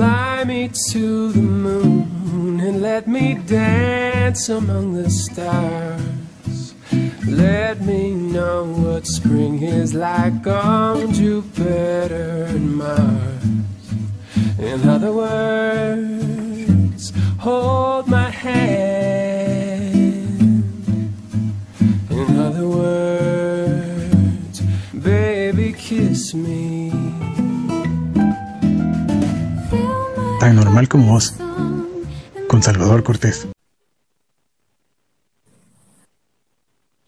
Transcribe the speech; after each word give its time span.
Fly 0.00 0.44
me 0.44 0.70
to 0.92 1.30
the 1.30 1.42
moon 1.42 2.58
and 2.58 2.80
let 2.80 3.06
me 3.06 3.34
dance 3.34 4.48
among 4.48 4.94
the 4.94 5.10
stars. 5.10 6.74
Let 7.28 7.82
me 7.82 8.12
know 8.12 8.64
what 8.64 9.06
spring 9.06 9.62
is 9.62 9.92
like 9.92 10.46
on 10.46 11.12
Jupiter 11.12 12.46
and 12.48 12.78
Mars. 12.78 13.44
In 14.58 14.88
other 14.88 15.12
words, 15.12 17.12
hold 17.38 18.08
my 18.08 18.30
hand. 18.30 18.89
Tan 30.40 30.56
normal 30.56 30.88
como 30.88 31.12
vos, 31.12 31.36
con 32.48 32.62
Salvador 32.62 33.04
Cortés. 33.04 33.46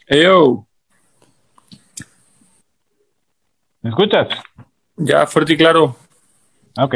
Hey, 0.07 0.25
yo. 0.25 0.67
¿Me 3.81 3.89
escuchas? 3.89 4.29
Ya, 4.99 5.27
fuerte 5.27 5.55
y 5.55 5.57
claro. 5.57 5.97
Ok. 6.77 6.95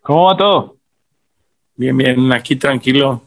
¿Cómo 0.00 0.24
va 0.24 0.36
todo? 0.38 0.76
Bien, 1.74 1.94
bien, 1.94 2.32
aquí 2.32 2.56
tranquilo. 2.56 3.20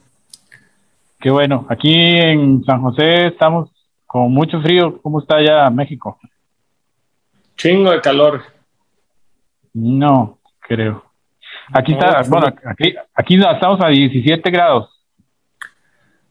Qué 1.19 1.29
bueno. 1.29 1.67
Aquí 1.69 1.93
en 1.93 2.63
San 2.63 2.81
José 2.81 3.27
estamos 3.27 3.69
con 4.07 4.33
mucho 4.33 4.59
frío. 4.63 4.99
¿Cómo 5.03 5.19
está 5.19 5.35
allá 5.35 5.69
México? 5.69 6.17
Chingo 7.55 7.91
de 7.91 8.01
calor. 8.01 8.41
No, 9.73 10.39
creo. 10.59 11.08
Aquí 11.73 11.93
No, 11.93 11.99
está, 11.99 12.23
sí. 12.23 12.29
bueno, 12.29 12.47
aquí, 12.65 12.95
aquí 13.13 13.35
estamos 13.35 13.79
a 13.81 13.87
17 13.89 14.49
grados. 14.51 14.89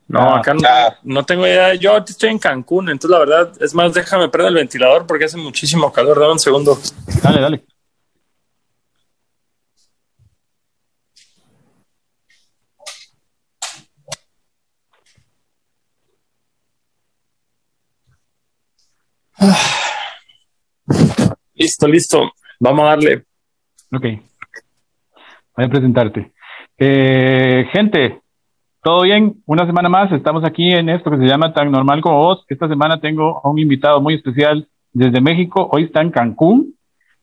No, 0.08 0.20
Ah, 0.20 0.39
acá 0.39 0.55
no, 0.55 0.61
no 1.03 1.22
tengo 1.25 1.47
idea. 1.47 1.75
Yo 1.75 1.92
ahorita 1.92 2.12
estoy 2.12 2.31
en 2.31 2.39
Cancún, 2.39 2.89
entonces 2.89 3.11
la 3.11 3.19
verdad, 3.19 3.53
es 3.61 3.75
más, 3.75 3.92
déjame 3.92 4.28
prender 4.31 4.48
el 4.53 4.55
ventilador 4.56 5.06
porque 5.06 5.27
hace 5.27 5.36
muchísimo 5.36 5.92
calor. 5.92 6.19
Dame 6.19 6.33
un 6.33 6.39
segundo. 6.39 6.78
Dale, 7.22 7.41
dale. 7.41 7.64
Listo, 21.55 21.86
listo. 21.86 22.33
Vamos 22.61 22.84
a 22.84 22.89
darle. 22.89 23.25
Ok. 23.92 24.05
Voy 25.59 25.64
a 25.64 25.70
presentarte. 25.70 26.31
Eh, 26.78 27.67
gente, 27.73 28.20
¿todo 28.81 29.03
bien? 29.03 29.42
Una 29.45 29.67
semana 29.67 29.89
más. 29.89 30.12
Estamos 30.12 30.45
aquí 30.45 30.70
en 30.70 30.89
esto 30.89 31.11
que 31.11 31.17
se 31.17 31.27
llama 31.27 31.53
Tan 31.53 31.73
Normal 31.73 32.00
como 32.00 32.19
Vos. 32.19 32.45
Esta 32.48 32.69
semana 32.69 33.00
tengo 33.00 33.41
a 33.42 33.50
un 33.50 33.59
invitado 33.59 34.00
muy 34.00 34.15
especial 34.15 34.69
desde 34.92 35.20
México. 35.20 35.69
Hoy 35.73 35.83
está 35.83 36.00
en 36.00 36.12
Cancún. 36.12 36.77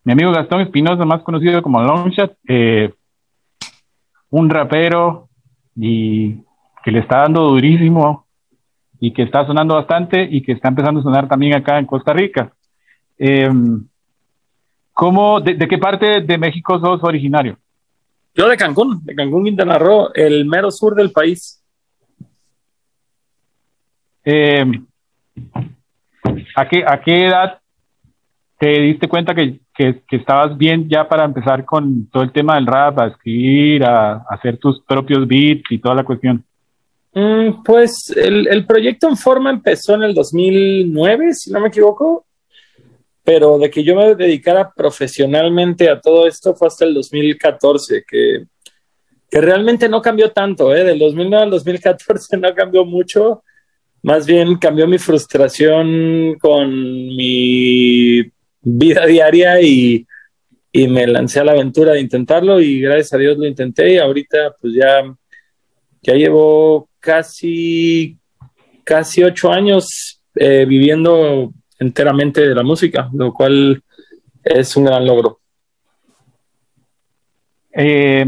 Mi 0.03 0.11
amigo 0.11 0.33
Gastón 0.33 0.59
Espinosa, 0.59 1.05
más 1.05 1.23
conocido 1.23 1.61
como 1.61 1.81
Longshot. 1.81 2.36
Eh, 2.50 2.94
un 4.31 4.49
rapero 4.49 5.30
y 5.73 6.36
que 6.83 6.92
le 6.92 6.99
está 6.99 7.20
dando 7.20 7.43
durísimo 7.48 8.26
y 8.99 9.14
que 9.14 9.23
está 9.23 9.48
sonando 9.48 9.76
bastante 9.76 10.27
y 10.30 10.42
que 10.42 10.52
está 10.52 10.67
empezando 10.67 10.99
a 10.99 11.04
sonar 11.04 11.30
también 11.30 11.55
acá 11.55 11.80
en 11.80 11.86
Costa 11.86 12.11
Rica. 12.11 12.52
Eh, 13.17 13.49
¿cómo, 14.92 15.39
de, 15.39 15.54
de 15.54 15.67
qué 15.70 15.77
parte 15.77 16.20
de 16.20 16.37
México 16.37 16.77
sos 16.81 17.02
originario? 17.02 17.58
Yo 18.36 18.50
de 18.50 18.58
Cancún, 18.58 19.00
de 19.04 19.16
Cancún, 19.16 19.46
Quintana 19.46 19.80
Roo, 19.80 20.10
el 20.14 20.46
mero 20.46 20.70
sur 20.70 20.94
del 20.94 21.12
país. 21.12 21.64
Eh, 24.26 24.66
¿a, 26.56 26.68
qué, 26.68 26.84
¿A 26.86 27.02
qué 27.02 27.28
edad 27.28 27.60
te 28.60 28.82
diste 28.82 29.08
cuenta 29.08 29.34
que, 29.34 29.62
que, 29.73 30.02
que 30.06 30.18
estabas 30.18 30.58
bien 30.58 30.90
ya 30.90 31.08
para 31.08 31.23
empezar 31.23 31.64
con 31.64 32.10
todo 32.10 32.23
el 32.23 32.34
tema 32.34 32.56
del 32.56 32.68
rap, 32.68 33.00
a 33.00 33.08
escribir, 33.08 33.86
a, 33.86 34.16
a 34.16 34.26
hacer 34.32 34.58
tus 34.58 34.82
propios 34.82 35.26
beats 35.26 35.72
y 35.72 35.80
toda 35.80 35.96
la 35.96 36.04
cuestión? 36.04 36.44
Mm, 37.14 37.64
pues 37.64 38.14
el, 38.17 38.48
el 38.48 38.66
proyecto 38.66 39.08
en 39.08 39.16
forma 39.16 39.50
empezó 39.50 39.96
en 39.96 40.04
el 40.04 40.14
2009, 40.14 41.34
si 41.34 41.52
no 41.52 41.62
me 41.62 41.70
equivoco, 41.70 42.26
pero 43.25 43.58
de 43.58 43.71
que 43.71 43.83
yo 43.83 43.95
me 43.95 44.13
dedicara 44.13 44.71
profesionalmente 44.71 45.89
a 45.89 45.99
todo 45.99 46.27
esto 46.27 46.55
fue 46.55 46.67
hasta 46.67 46.86
el 46.86 46.93
2014, 46.93 48.05
que, 48.08 48.45
que 49.30 49.41
realmente 49.41 49.89
no 49.89 49.99
cambió 49.99 50.31
tanto, 50.31 50.73
¿eh? 50.75 50.83
Del 50.83 50.99
2009 50.99 51.43
al 51.43 51.49
2014 51.49 52.37
no 52.37 52.53
cambió 52.53 52.86
mucho, 52.86 53.43
más 54.03 54.27
bien 54.27 54.58
cambió 54.58 54.87
mi 54.87 54.99
frustración 54.99 56.36
con 56.39 56.69
mi 56.69 58.31
vida 58.61 59.08
diaria 59.08 59.59
y, 59.59 60.05
y 60.71 60.87
me 60.87 61.07
lancé 61.07 61.39
a 61.39 61.45
la 61.45 61.53
aventura 61.53 61.93
de 61.93 62.02
intentarlo 62.02 62.61
y 62.61 62.80
gracias 62.80 63.13
a 63.13 63.17
Dios 63.17 63.39
lo 63.39 63.47
intenté 63.47 63.93
y 63.93 63.97
ahorita 63.97 64.55
pues 64.61 64.75
ya, 64.75 65.03
ya 66.03 66.13
llevo 66.13 66.89
casi, 66.99 68.17
casi 68.83 69.23
ocho 69.23 69.52
años 69.52 70.21
eh, 70.36 70.65
viviendo 70.67 71.52
enteramente 71.80 72.47
de 72.47 72.55
la 72.55 72.63
música, 72.63 73.09
lo 73.13 73.33
cual 73.33 73.81
es 74.43 74.75
un 74.77 74.86
gran 74.86 75.05
logro. 75.05 75.39
Eh, 77.73 78.25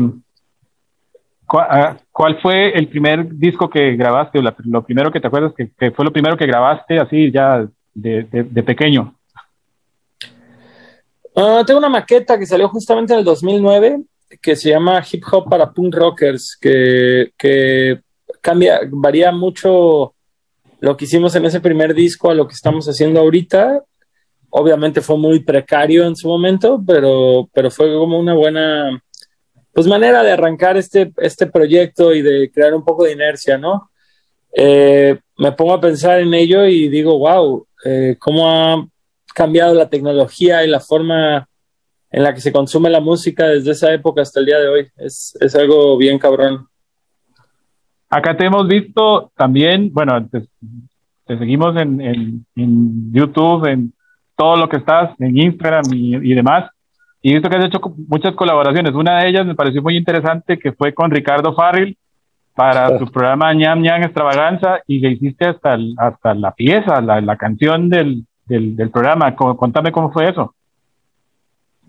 ¿cuál, 1.45 1.67
ah, 1.69 1.97
cuál 2.11 2.41
fue 2.41 2.77
el 2.77 2.87
primer 2.87 3.29
disco 3.35 3.69
que 3.69 3.95
grabaste 3.95 4.39
o 4.39 4.41
lo 4.41 4.83
primero 4.83 5.11
que 5.11 5.19
te 5.21 5.27
acuerdas 5.27 5.53
que, 5.55 5.71
que 5.77 5.91
fue 5.91 6.03
lo 6.05 6.11
primero 6.11 6.35
que 6.37 6.45
grabaste 6.45 6.99
así 6.99 7.31
ya 7.31 7.67
de, 7.93 8.23
de- 8.23 8.43
de 8.43 8.63
pequeño? 8.63 9.15
Ah, 11.35 11.63
tengo 11.65 11.77
una 11.79 11.89
maqueta 11.89 12.37
que 12.37 12.45
salió 12.45 12.67
justamente 12.67 13.13
en 13.13 13.19
el 13.19 13.25
2009 13.25 14.01
que 14.41 14.55
se 14.57 14.69
llama 14.69 15.01
Hip 15.09 15.23
Hop 15.31 15.49
para 15.49 15.71
Punk 15.71 15.95
Rockers, 15.95 16.57
que, 16.59 17.31
que 17.37 18.01
cambia, 18.41 18.81
varía 18.91 19.31
mucho 19.31 20.15
lo 20.79 20.95
que 20.95 21.05
hicimos 21.05 21.35
en 21.35 21.45
ese 21.45 21.59
primer 21.59 21.93
disco 21.93 22.29
a 22.29 22.35
lo 22.35 22.47
que 22.47 22.53
estamos 22.53 22.87
haciendo 22.87 23.19
ahorita. 23.19 23.83
Obviamente 24.49 25.01
fue 25.01 25.17
muy 25.17 25.39
precario 25.39 26.05
en 26.05 26.15
su 26.15 26.27
momento, 26.27 26.81
pero, 26.85 27.49
pero 27.53 27.69
fue 27.69 27.93
como 27.93 28.19
una 28.19 28.33
buena 28.33 29.01
pues, 29.73 29.87
manera 29.87 30.23
de 30.23 30.31
arrancar 30.31 30.77
este, 30.77 31.11
este 31.17 31.47
proyecto 31.47 32.13
y 32.13 32.21
de 32.21 32.51
crear 32.51 32.73
un 32.73 32.83
poco 32.83 33.03
de 33.03 33.11
inercia, 33.11 33.57
¿no? 33.57 33.91
Eh, 34.53 35.19
me 35.37 35.51
pongo 35.51 35.73
a 35.73 35.81
pensar 35.81 36.19
en 36.19 36.33
ello 36.33 36.65
y 36.65 36.87
digo, 36.87 37.19
wow, 37.19 37.67
eh, 37.85 38.15
cómo 38.17 38.49
ha 38.49 38.87
cambiado 39.35 39.75
la 39.75 39.89
tecnología 39.89 40.63
y 40.63 40.67
la 40.67 40.79
forma 40.79 41.47
en 42.09 42.23
la 42.23 42.33
que 42.33 42.41
se 42.41 42.51
consume 42.51 42.89
la 42.89 43.01
música 43.01 43.47
desde 43.47 43.71
esa 43.71 43.93
época 43.93 44.21
hasta 44.21 44.39
el 44.39 44.45
día 44.45 44.59
de 44.59 44.67
hoy. 44.67 44.87
Es, 44.95 45.37
es 45.39 45.53
algo 45.55 45.97
bien 45.97 46.17
cabrón. 46.17 46.67
Acá 48.09 48.37
te 48.37 48.45
hemos 48.45 48.67
visto 48.67 49.31
también, 49.35 49.91
bueno, 49.93 50.25
te, 50.29 50.47
te 51.25 51.37
seguimos 51.37 51.75
en, 51.75 51.99
en, 52.01 52.45
en 52.55 53.11
YouTube, 53.13 53.65
en 53.65 53.93
todo 54.35 54.55
lo 54.55 54.69
que 54.69 54.77
estás, 54.77 55.11
en 55.19 55.37
Instagram 55.37 55.83
y, 55.91 56.15
y 56.15 56.33
demás. 56.33 56.69
Y 57.21 57.31
he 57.31 57.33
visto 57.33 57.49
que 57.49 57.57
has 57.57 57.65
hecho 57.65 57.81
muchas 58.07 58.33
colaboraciones. 58.35 58.93
Una 58.93 59.19
de 59.19 59.29
ellas 59.29 59.45
me 59.45 59.55
pareció 59.55 59.81
muy 59.81 59.97
interesante, 59.97 60.57
que 60.57 60.71
fue 60.71 60.93
con 60.93 61.11
Ricardo 61.11 61.53
Farril 61.53 61.97
para 62.55 62.87
Ah. 62.87 62.97
su 62.97 63.05
programa 63.11 63.53
ñam 63.53 63.81
ñam 63.81 64.01
extravaganza 64.03 64.79
y 64.87 64.99
le 64.99 65.11
hiciste 65.11 65.45
hasta, 65.45 65.73
el- 65.73 65.93
hasta 65.97 66.33
la 66.33 66.51
pieza, 66.53 67.01
la, 67.01 67.19
la 67.21 67.35
canción 67.35 67.89
del, 67.89 68.23
del, 68.45 68.75
del 68.75 68.89
programa. 68.89 69.35
Co- 69.35 69.57
Contame 69.57 69.91
cómo 69.91 70.11
fue 70.11 70.29
eso. 70.29 70.53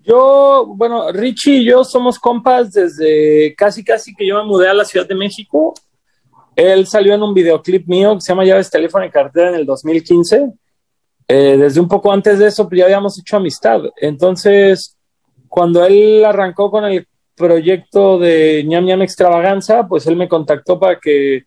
Yo, 0.03 0.65
bueno, 0.75 1.11
Richie 1.11 1.57
y 1.57 1.65
yo 1.65 1.83
somos 1.83 2.17
compas 2.19 2.71
desde 2.73 3.53
casi, 3.55 3.83
casi 3.83 4.13
que 4.15 4.25
yo 4.27 4.37
me 4.41 4.45
mudé 4.49 4.67
a 4.69 4.73
la 4.73 4.85
Ciudad 4.85 5.07
de 5.07 5.15
México. 5.15 5.73
Él 6.59 6.87
salió 6.87 7.13
en 7.13 7.23
un 7.23 7.33
videoclip 7.33 7.87
mío 7.87 8.15
que 8.15 8.21
se 8.21 8.33
llama 8.33 8.43
Llaves, 8.43 8.69
Teléfono 8.69 9.05
y 9.05 9.09
Cartera 9.09 9.49
en 9.49 9.55
el 9.55 9.65
2015. 9.65 10.51
Eh, 11.25 11.57
desde 11.57 11.79
un 11.79 11.87
poco 11.87 12.11
antes 12.11 12.37
de 12.37 12.47
eso, 12.47 12.67
pues 12.67 12.79
ya 12.79 12.85
habíamos 12.85 13.17
hecho 13.17 13.37
amistad. 13.37 13.81
Entonces, 13.95 14.97
cuando 15.47 15.85
él 15.85 16.25
arrancó 16.25 16.69
con 16.69 16.83
el 16.83 17.07
proyecto 17.35 18.19
de 18.19 18.65
ñam 18.67 18.83
ñam 18.85 19.01
extravaganza, 19.01 19.87
pues 19.87 20.05
él 20.07 20.17
me 20.17 20.27
contactó 20.27 20.77
para 20.77 20.99
que, 20.99 21.43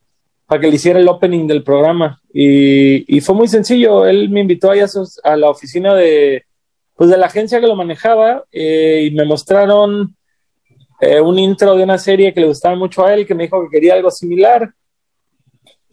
para 0.46 0.60
que 0.62 0.68
le 0.68 0.76
hiciera 0.76 0.98
el 0.98 1.08
opening 1.08 1.46
del 1.46 1.62
programa. 1.62 2.18
Y, 2.32 3.20
fue 3.20 3.34
muy 3.34 3.48
sencillo. 3.48 4.06
Él 4.06 4.30
me 4.30 4.40
invitó 4.40 4.70
ahí 4.70 4.80
a, 4.80 4.88
sus- 4.88 5.20
a 5.22 5.36
la 5.36 5.50
oficina 5.50 5.94
de, 5.94 6.44
pues 6.96 7.10
de 7.10 7.18
la 7.18 7.26
agencia 7.26 7.60
que 7.60 7.66
lo 7.66 7.76
manejaba 7.76 8.44
eh, 8.50 9.08
y 9.10 9.14
me 9.14 9.26
mostraron 9.26 10.16
eh, 11.02 11.20
un 11.20 11.38
intro 11.38 11.76
de 11.76 11.82
una 11.84 11.98
serie 11.98 12.32
que 12.32 12.40
le 12.40 12.46
gustaba 12.46 12.76
mucho 12.76 13.04
a 13.04 13.12
él, 13.12 13.26
que 13.26 13.34
me 13.34 13.42
dijo 13.44 13.60
que 13.62 13.76
quería 13.76 13.94
algo 13.94 14.10
similar. 14.10 14.72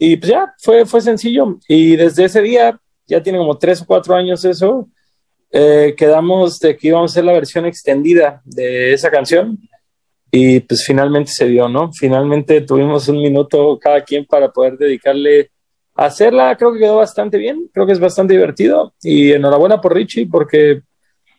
Y 0.02 0.16
pues 0.16 0.30
ya, 0.30 0.54
fue, 0.58 0.86
fue 0.86 1.02
sencillo. 1.02 1.58
Y 1.68 1.94
desde 1.94 2.24
ese 2.24 2.40
día, 2.40 2.80
ya 3.06 3.22
tiene 3.22 3.38
como 3.38 3.58
tres 3.58 3.82
o 3.82 3.86
cuatro 3.86 4.14
años 4.14 4.42
eso, 4.46 4.88
eh, 5.52 5.94
quedamos 5.94 6.58
de 6.58 6.74
que 6.74 6.88
íbamos 6.88 7.10
a 7.10 7.12
hacer 7.12 7.24
la 7.24 7.34
versión 7.34 7.66
extendida 7.66 8.40
de 8.44 8.94
esa 8.94 9.10
canción. 9.10 9.58
y 10.32 10.60
pues 10.60 10.86
finalmente 10.86 11.32
se 11.32 11.46
dio, 11.48 11.68
¿no? 11.68 11.92
Finalmente 11.92 12.62
tuvimos 12.62 13.08
un 13.08 13.18
minuto 13.18 13.78
cada 13.78 14.02
quien 14.02 14.24
para 14.24 14.50
poder 14.50 14.78
dedicarle 14.78 15.50
a 15.94 16.06
hacerla. 16.06 16.56
Creo 16.56 16.72
que 16.72 16.78
quedó 16.78 16.96
bastante 16.96 17.36
bien, 17.36 17.68
creo 17.74 17.84
que 17.84 17.92
es 17.92 18.00
bastante 18.00 18.32
divertido 18.32 18.94
y 19.02 19.32
enhorabuena 19.32 19.80
por 19.82 19.92
Richie 19.94 20.28
porque 20.30 20.82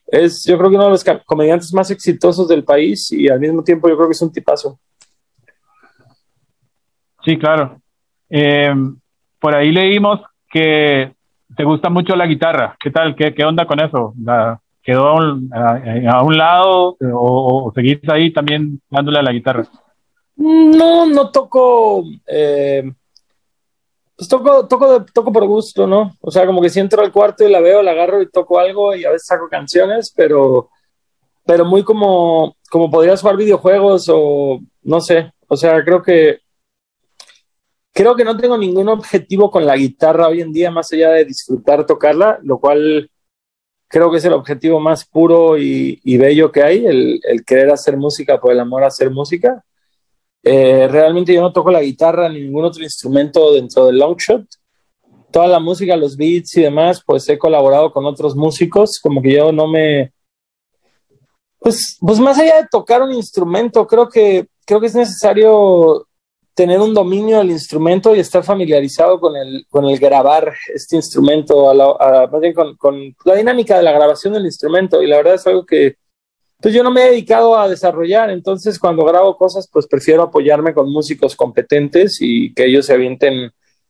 es 0.06 0.44
yo 0.46 0.58
creo 0.58 0.70
que 0.70 0.76
uno 0.76 0.86
de 0.86 0.92
los 0.92 1.06
comediantes 1.26 1.74
más 1.74 1.90
exitosos 1.90 2.48
del 2.48 2.64
país 2.64 3.12
y 3.12 3.28
al 3.30 3.40
mismo 3.40 3.64
tiempo 3.64 3.90
yo 3.90 3.96
creo 3.96 4.10
que 4.10 4.14
es 4.14 4.22
un 4.22 4.32
tipazo. 4.32 4.80
Sí, 7.24 7.40
claro. 7.40 7.81
Eh, 8.32 8.74
por 9.40 9.54
ahí 9.54 9.72
leímos 9.72 10.22
que 10.50 11.14
te 11.56 11.64
gusta 11.64 11.90
mucho 11.90 12.16
la 12.16 12.26
guitarra. 12.26 12.78
¿Qué 12.80 12.90
tal? 12.90 13.16
¿Qué, 13.16 13.44
onda 13.44 13.66
con 13.66 13.80
eso? 13.82 14.14
¿Quedó 14.82 15.08
a 15.08 15.14
un, 15.16 15.50
a, 15.54 16.24
un 16.24 16.38
lado 16.38 16.98
o, 17.14 17.66
o, 17.66 17.72
seguís 17.76 18.00
ahí 18.10 18.32
también 18.32 18.82
dándole 18.90 19.20
a 19.20 19.24
la 19.24 19.34
guitarra? 19.34 19.68
No, 20.38 21.06
no 21.06 21.30
toco. 21.30 22.04
Eh, 22.26 22.90
pues 24.16 24.30
toco, 24.30 24.68
toco, 24.68 25.06
toco 25.14 25.34
por 25.34 25.46
gusto, 25.46 25.86
¿no? 25.86 26.16
O 26.22 26.32
sea, 26.32 26.46
como 26.46 26.62
que 26.62 26.70
si 26.70 26.80
entro 26.80 27.02
al 27.02 27.12
cuarto 27.12 27.46
y 27.46 27.52
la 27.52 27.60
veo, 27.60 27.84
la 27.84 27.92
agarro 27.92 28.22
y 28.22 28.30
toco 28.30 28.60
algo 28.60 28.96
y 28.96 29.04
a 29.04 29.10
veces 29.10 29.28
saco 29.28 29.50
canciones, 29.50 30.14
pero, 30.16 30.70
pero 31.46 31.66
muy 31.66 31.84
como, 31.84 32.56
como 32.70 32.90
podrías 32.90 33.22
jugar 33.22 33.38
videojuegos 33.38 34.10
o 34.12 34.60
no 34.84 35.02
sé. 35.02 35.32
O 35.48 35.58
sea, 35.58 35.84
creo 35.84 36.02
que 36.02 36.40
creo 37.94 38.16
que 38.16 38.24
no 38.24 38.38
tengo 38.38 38.58
ningún 38.58 38.90
objetivo 38.90 39.52
con 39.52 39.66
la 39.66 39.76
guitarra 39.76 40.28
hoy 40.28 40.42
en 40.42 40.54
día 40.54 40.72
más 40.72 40.92
allá 40.94 41.12
de 41.12 41.26
disfrutar 41.26 41.86
tocarla, 41.86 42.40
lo 42.44 42.60
cual 42.60 43.10
creo 43.88 44.10
que 44.10 44.18
es 44.18 44.26
el 44.26 44.34
objetivo 44.34 44.80
más 44.80 45.06
puro 45.06 45.58
y, 45.58 46.18
bello 46.18 46.52
que 46.52 46.64
hay, 46.64 46.86
el, 46.86 47.22
querer 47.46 47.70
hacer 47.72 47.98
música 47.98 48.40
por 48.40 48.54
el 48.54 48.60
amor 48.60 48.84
a 48.84 48.88
hacer 48.88 49.12
música. 49.12 49.64
Eh, 50.44 50.88
realmente 50.90 51.34
yo 51.34 51.42
no 51.42 51.52
toco 51.52 51.70
la 51.70 51.82
guitarra 51.82 52.30
ni 52.30 52.42
ningún 52.42 52.66
otro 52.66 52.84
instrumento 52.84 53.54
dentro 53.54 53.88
del 53.88 54.00
Longshot. 54.00 54.46
Toda 55.30 55.48
la 55.48 55.60
música, 55.60 55.96
los 55.98 56.16
beats 56.16 56.58
y 56.58 56.62
demás, 56.62 57.04
pues 57.06 57.28
he 57.30 57.38
colaborado 57.38 57.92
con 57.92 58.06
otros 58.06 58.36
músicos, 58.36 59.00
como 59.00 59.22
que 59.22 59.34
yo 59.34 59.52
no 59.52 59.68
me... 59.68 60.14
Pues, 61.60 61.98
pues 62.00 62.20
más 62.20 62.40
allá 62.40 62.62
de 62.62 62.68
tocar 62.72 63.02
un 63.02 63.12
instrumento, 63.12 63.86
creo 63.86 64.10
que, 64.10 64.48
creo 64.66 64.80
que 64.80 64.88
es 64.88 64.96
necesario 64.96 66.08
tener 66.62 66.80
un 66.80 66.94
dominio 66.94 67.40
del 67.40 67.50
instrumento 67.50 68.16
y 68.16 68.20
estar 68.20 68.44
familiarizado 68.44 69.20
con 69.20 69.36
el, 69.36 69.66
con 69.68 69.86
el 69.86 69.98
grabar 69.98 70.54
este 70.72 70.96
instrumento, 70.96 71.72
a 71.72 71.74
la, 71.74 72.30
con, 72.78 73.16
la 73.26 73.36
dinámica 73.36 73.78
de 73.78 73.82
la 73.82 73.92
grabación 73.92 74.34
del 74.34 74.46
instrumento. 74.46 75.02
Y 75.02 75.08
la 75.08 75.18
verdad 75.18 75.34
es 75.34 75.48
algo 75.48 75.66
que 75.66 75.96
pues 76.60 76.72
yo 76.72 76.84
no 76.84 76.92
me 76.92 77.02
he 77.02 77.10
dedicado 77.10 77.58
a 77.58 77.68
desarrollar, 77.68 78.30
entonces 78.30 78.78
cuando 78.78 79.04
grabo 79.04 79.36
cosas, 79.36 79.68
pues 79.74 79.88
prefiero 79.88 80.22
apoyarme 80.22 80.76
con 80.76 80.94
músicos 80.94 81.36
competentes 81.36 82.20
y 82.22 82.54
que 82.54 82.66
ellos 82.66 82.86
se 82.86 82.94
avienten 82.94 83.50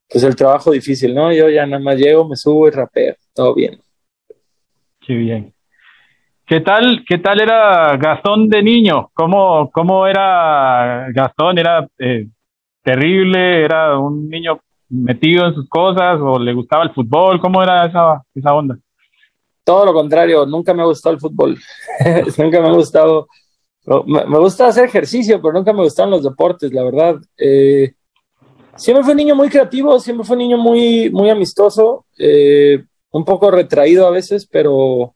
pues 0.10 0.24
el 0.24 0.38
trabajo 0.38 0.72
difícil, 0.72 1.14
¿no? 1.14 1.34
Yo 1.34 1.50
ya 1.50 1.66
nada 1.66 1.84
más 1.84 1.98
llego, 1.98 2.26
me 2.26 2.38
subo 2.38 2.70
y 2.70 2.72
rapeo, 2.72 3.16
todo 3.34 3.54
bien. 3.54 3.82
Qué 5.06 5.14
bien. 5.14 5.54
¿Qué 6.48 6.62
tal, 6.62 7.04
qué 7.06 7.18
tal 7.18 7.42
era 7.42 7.98
Gastón 7.98 8.48
de 8.48 8.64
niño? 8.64 9.12
¿Cómo, 9.14 9.70
cómo 9.72 10.08
era 10.08 11.08
Gastón? 11.12 11.58
¿Era 11.58 11.86
eh, 12.00 12.28
terrible, 12.84 13.64
era 13.64 13.98
un 13.98 14.30
niño 14.30 14.60
metido 14.90 15.48
en 15.48 15.56
sus 15.56 15.70
cosas 15.70 16.20
o 16.22 16.38
le 16.38 16.54
gustaba 16.54 16.84
el 16.84 16.92
fútbol, 16.92 17.40
¿cómo 17.40 17.64
era 17.64 17.86
esa, 17.86 18.22
esa 18.36 18.54
onda? 18.54 18.78
Todo 19.64 19.86
lo 19.86 19.94
contrario, 19.94 20.46
nunca 20.46 20.74
me 20.74 20.84
gustado 20.84 21.16
el 21.16 21.22
fútbol, 21.22 21.58
nunca 22.38 22.62
me 22.62 22.68
ha 22.68 22.74
gustado, 22.74 23.28
me, 24.06 24.38
gusta 24.40 24.68
hacer 24.68 24.86
ejercicio, 24.86 25.42
pero 25.42 25.54
nunca 25.54 25.72
me 25.72 25.84
gustaron 25.84 26.12
los 26.12 26.24
deportes, 26.24 26.74
la 26.74 26.84
verdad. 26.84 27.16
Eh, 27.38 27.94
siempre 28.76 29.04
fue 29.04 29.14
un 29.14 29.18
niño 29.18 29.36
muy 29.36 29.50
creativo, 29.50 30.00
siempre 30.00 30.26
fue 30.26 30.36
un 30.36 30.40
niño 30.40 30.58
muy, 30.58 31.10
muy 31.10 31.30
amistoso, 31.30 32.06
eh, 32.18 32.84
un 33.12 33.24
poco 33.24 33.52
retraído 33.52 34.08
a 34.08 34.12
veces, 34.12 34.48
pero 34.52 35.14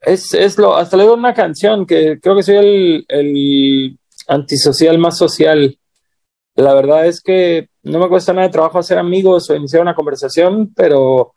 es, 0.00 0.32
es 0.32 0.56
lo, 0.56 0.76
hasta 0.76 0.96
le 0.96 1.04
doy 1.04 1.18
una 1.18 1.34
canción 1.34 1.84
que 1.84 2.18
creo 2.20 2.36
que 2.36 2.42
soy 2.42 2.56
el, 2.56 3.04
el 3.08 3.98
antisocial 4.28 4.96
más 4.98 5.18
social 5.18 5.76
la 6.58 6.74
verdad 6.74 7.06
es 7.06 7.20
que 7.20 7.68
no 7.84 8.00
me 8.00 8.08
cuesta 8.08 8.32
nada 8.32 8.48
de 8.48 8.52
trabajo 8.52 8.80
hacer 8.80 8.98
amigos 8.98 9.48
o 9.48 9.54
iniciar 9.54 9.80
una 9.80 9.94
conversación, 9.94 10.72
pero 10.74 11.32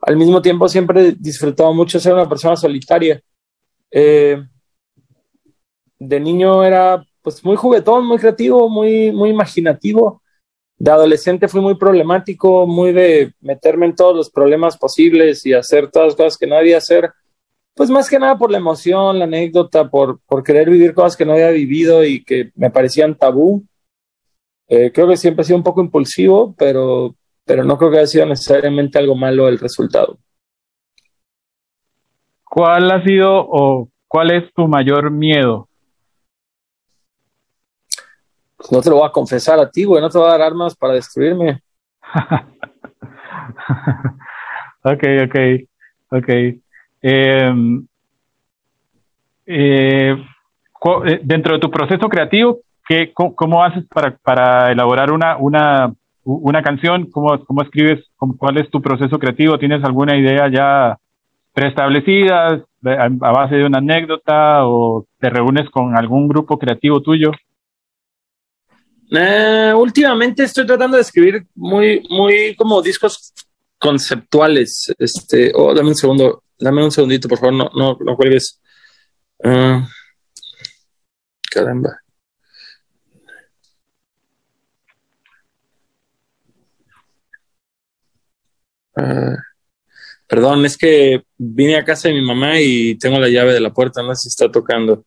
al 0.00 0.16
mismo 0.16 0.42
tiempo 0.42 0.68
siempre 0.68 1.08
he 1.08 1.12
disfrutado 1.12 1.72
mucho 1.72 2.00
ser 2.00 2.12
una 2.12 2.28
persona 2.28 2.56
solitaria. 2.56 3.22
Eh, 3.88 4.42
de 5.96 6.20
niño 6.20 6.64
era 6.64 7.04
pues 7.22 7.44
muy 7.44 7.54
juguetón, 7.54 8.04
muy 8.04 8.18
creativo, 8.18 8.68
muy, 8.68 9.12
muy 9.12 9.30
imaginativo. 9.30 10.20
De 10.76 10.90
adolescente 10.90 11.46
fui 11.46 11.60
muy 11.60 11.76
problemático, 11.76 12.66
muy 12.66 12.92
de 12.92 13.32
meterme 13.40 13.86
en 13.86 13.94
todos 13.94 14.16
los 14.16 14.28
problemas 14.28 14.76
posibles 14.76 15.46
y 15.46 15.52
hacer 15.52 15.88
todas 15.88 16.08
las 16.08 16.16
cosas 16.16 16.36
que 16.36 16.48
no 16.48 16.56
debía 16.56 16.78
hacer. 16.78 17.12
Pues 17.74 17.90
más 17.90 18.10
que 18.10 18.18
nada 18.18 18.36
por 18.36 18.50
la 18.50 18.58
emoción, 18.58 19.20
la 19.20 19.26
anécdota, 19.26 19.88
por, 19.88 20.18
por 20.26 20.42
querer 20.42 20.68
vivir 20.68 20.94
cosas 20.94 21.16
que 21.16 21.24
no 21.24 21.32
había 21.34 21.50
vivido 21.50 22.04
y 22.04 22.24
que 22.24 22.50
me 22.56 22.72
parecían 22.72 23.16
tabú. 23.16 23.64
Eh, 24.68 24.90
creo 24.92 25.08
que 25.08 25.16
siempre 25.16 25.42
ha 25.42 25.44
sido 25.44 25.58
un 25.58 25.62
poco 25.62 25.82
impulsivo, 25.82 26.54
pero, 26.56 27.14
pero 27.44 27.64
no 27.64 27.76
creo 27.76 27.90
que 27.90 27.98
haya 27.98 28.06
sido 28.06 28.26
necesariamente 28.26 28.98
algo 28.98 29.14
malo 29.14 29.48
el 29.48 29.58
resultado. 29.58 30.18
¿Cuál 32.44 32.90
ha 32.90 33.02
sido 33.02 33.30
o 33.34 33.88
cuál 34.06 34.30
es 34.30 34.52
tu 34.54 34.68
mayor 34.68 35.10
miedo? 35.10 35.68
Pues 38.56 38.72
no 38.72 38.80
te 38.80 38.90
lo 38.90 38.96
voy 38.96 39.06
a 39.06 39.12
confesar 39.12 39.58
a 39.58 39.70
ti, 39.70 39.84
güey, 39.84 40.00
no 40.00 40.08
te 40.08 40.18
voy 40.18 40.28
a 40.28 40.32
dar 40.32 40.42
armas 40.42 40.74
para 40.76 40.94
destruirme. 40.94 41.60
ok, 44.84 45.04
ok, 45.24 45.36
ok. 46.10 46.28
Em, 47.02 47.86
eh, 49.46 50.16
eh, 51.06 51.20
dentro 51.22 51.54
de 51.54 51.60
tu 51.60 51.70
proceso 51.70 52.08
creativo, 52.08 52.60
¿qué, 52.86 53.12
cómo, 53.14 53.64
haces 53.64 53.84
para, 53.86 54.16
para 54.16 54.72
elaborar 54.72 55.12
una, 55.12 55.36
una, 55.36 55.94
una 56.24 56.62
canción? 56.62 57.10
¿Cómo, 57.10 57.44
cómo 57.44 57.62
escribes? 57.62 58.04
¿Cuál 58.16 58.58
es 58.58 58.70
tu 58.70 58.80
proceso 58.80 59.18
creativo? 59.18 59.58
¿Tienes 59.58 59.82
alguna 59.84 60.16
idea 60.16 60.48
ya 60.50 60.98
preestablecida 61.52 62.64
a, 62.84 63.08
base 63.08 63.56
de 63.56 63.64
una 63.64 63.78
anécdota 63.78 64.66
o 64.66 65.06
te 65.18 65.30
reúnes 65.30 65.70
con 65.70 65.96
algún 65.96 66.28
grupo 66.28 66.58
creativo 66.58 67.00
tuyo? 67.00 67.30
Eh, 69.10 69.72
últimamente 69.76 70.42
estoy 70.44 70.66
tratando 70.66 70.96
de 70.96 71.02
escribir 71.02 71.46
muy, 71.54 72.04
muy 72.10 72.54
como 72.56 72.82
discos 72.82 73.32
conceptuales. 73.78 74.92
Este, 74.98 75.52
oh, 75.54 75.74
dame 75.74 75.90
un 75.90 75.94
segundo, 75.94 76.42
dame 76.58 76.82
un 76.82 76.90
segundito, 76.90 77.28
por 77.28 77.38
favor, 77.38 77.54
no, 77.54 77.70
no, 77.74 77.96
no 78.00 78.16
cuelgues. 78.16 78.60
Ah, 79.42 79.86
caramba. 81.50 82.03
Ah, 88.96 89.36
perdón, 90.28 90.64
es 90.66 90.76
que 90.76 91.22
vine 91.38 91.76
a 91.76 91.84
casa 91.84 92.08
de 92.08 92.14
mi 92.14 92.22
mamá 92.22 92.60
y 92.60 92.96
tengo 92.98 93.18
la 93.18 93.28
llave 93.28 93.52
de 93.52 93.60
la 93.60 93.72
puerta, 93.72 94.02
no 94.02 94.14
sé 94.14 94.22
si 94.22 94.28
está 94.28 94.50
tocando. 94.50 95.04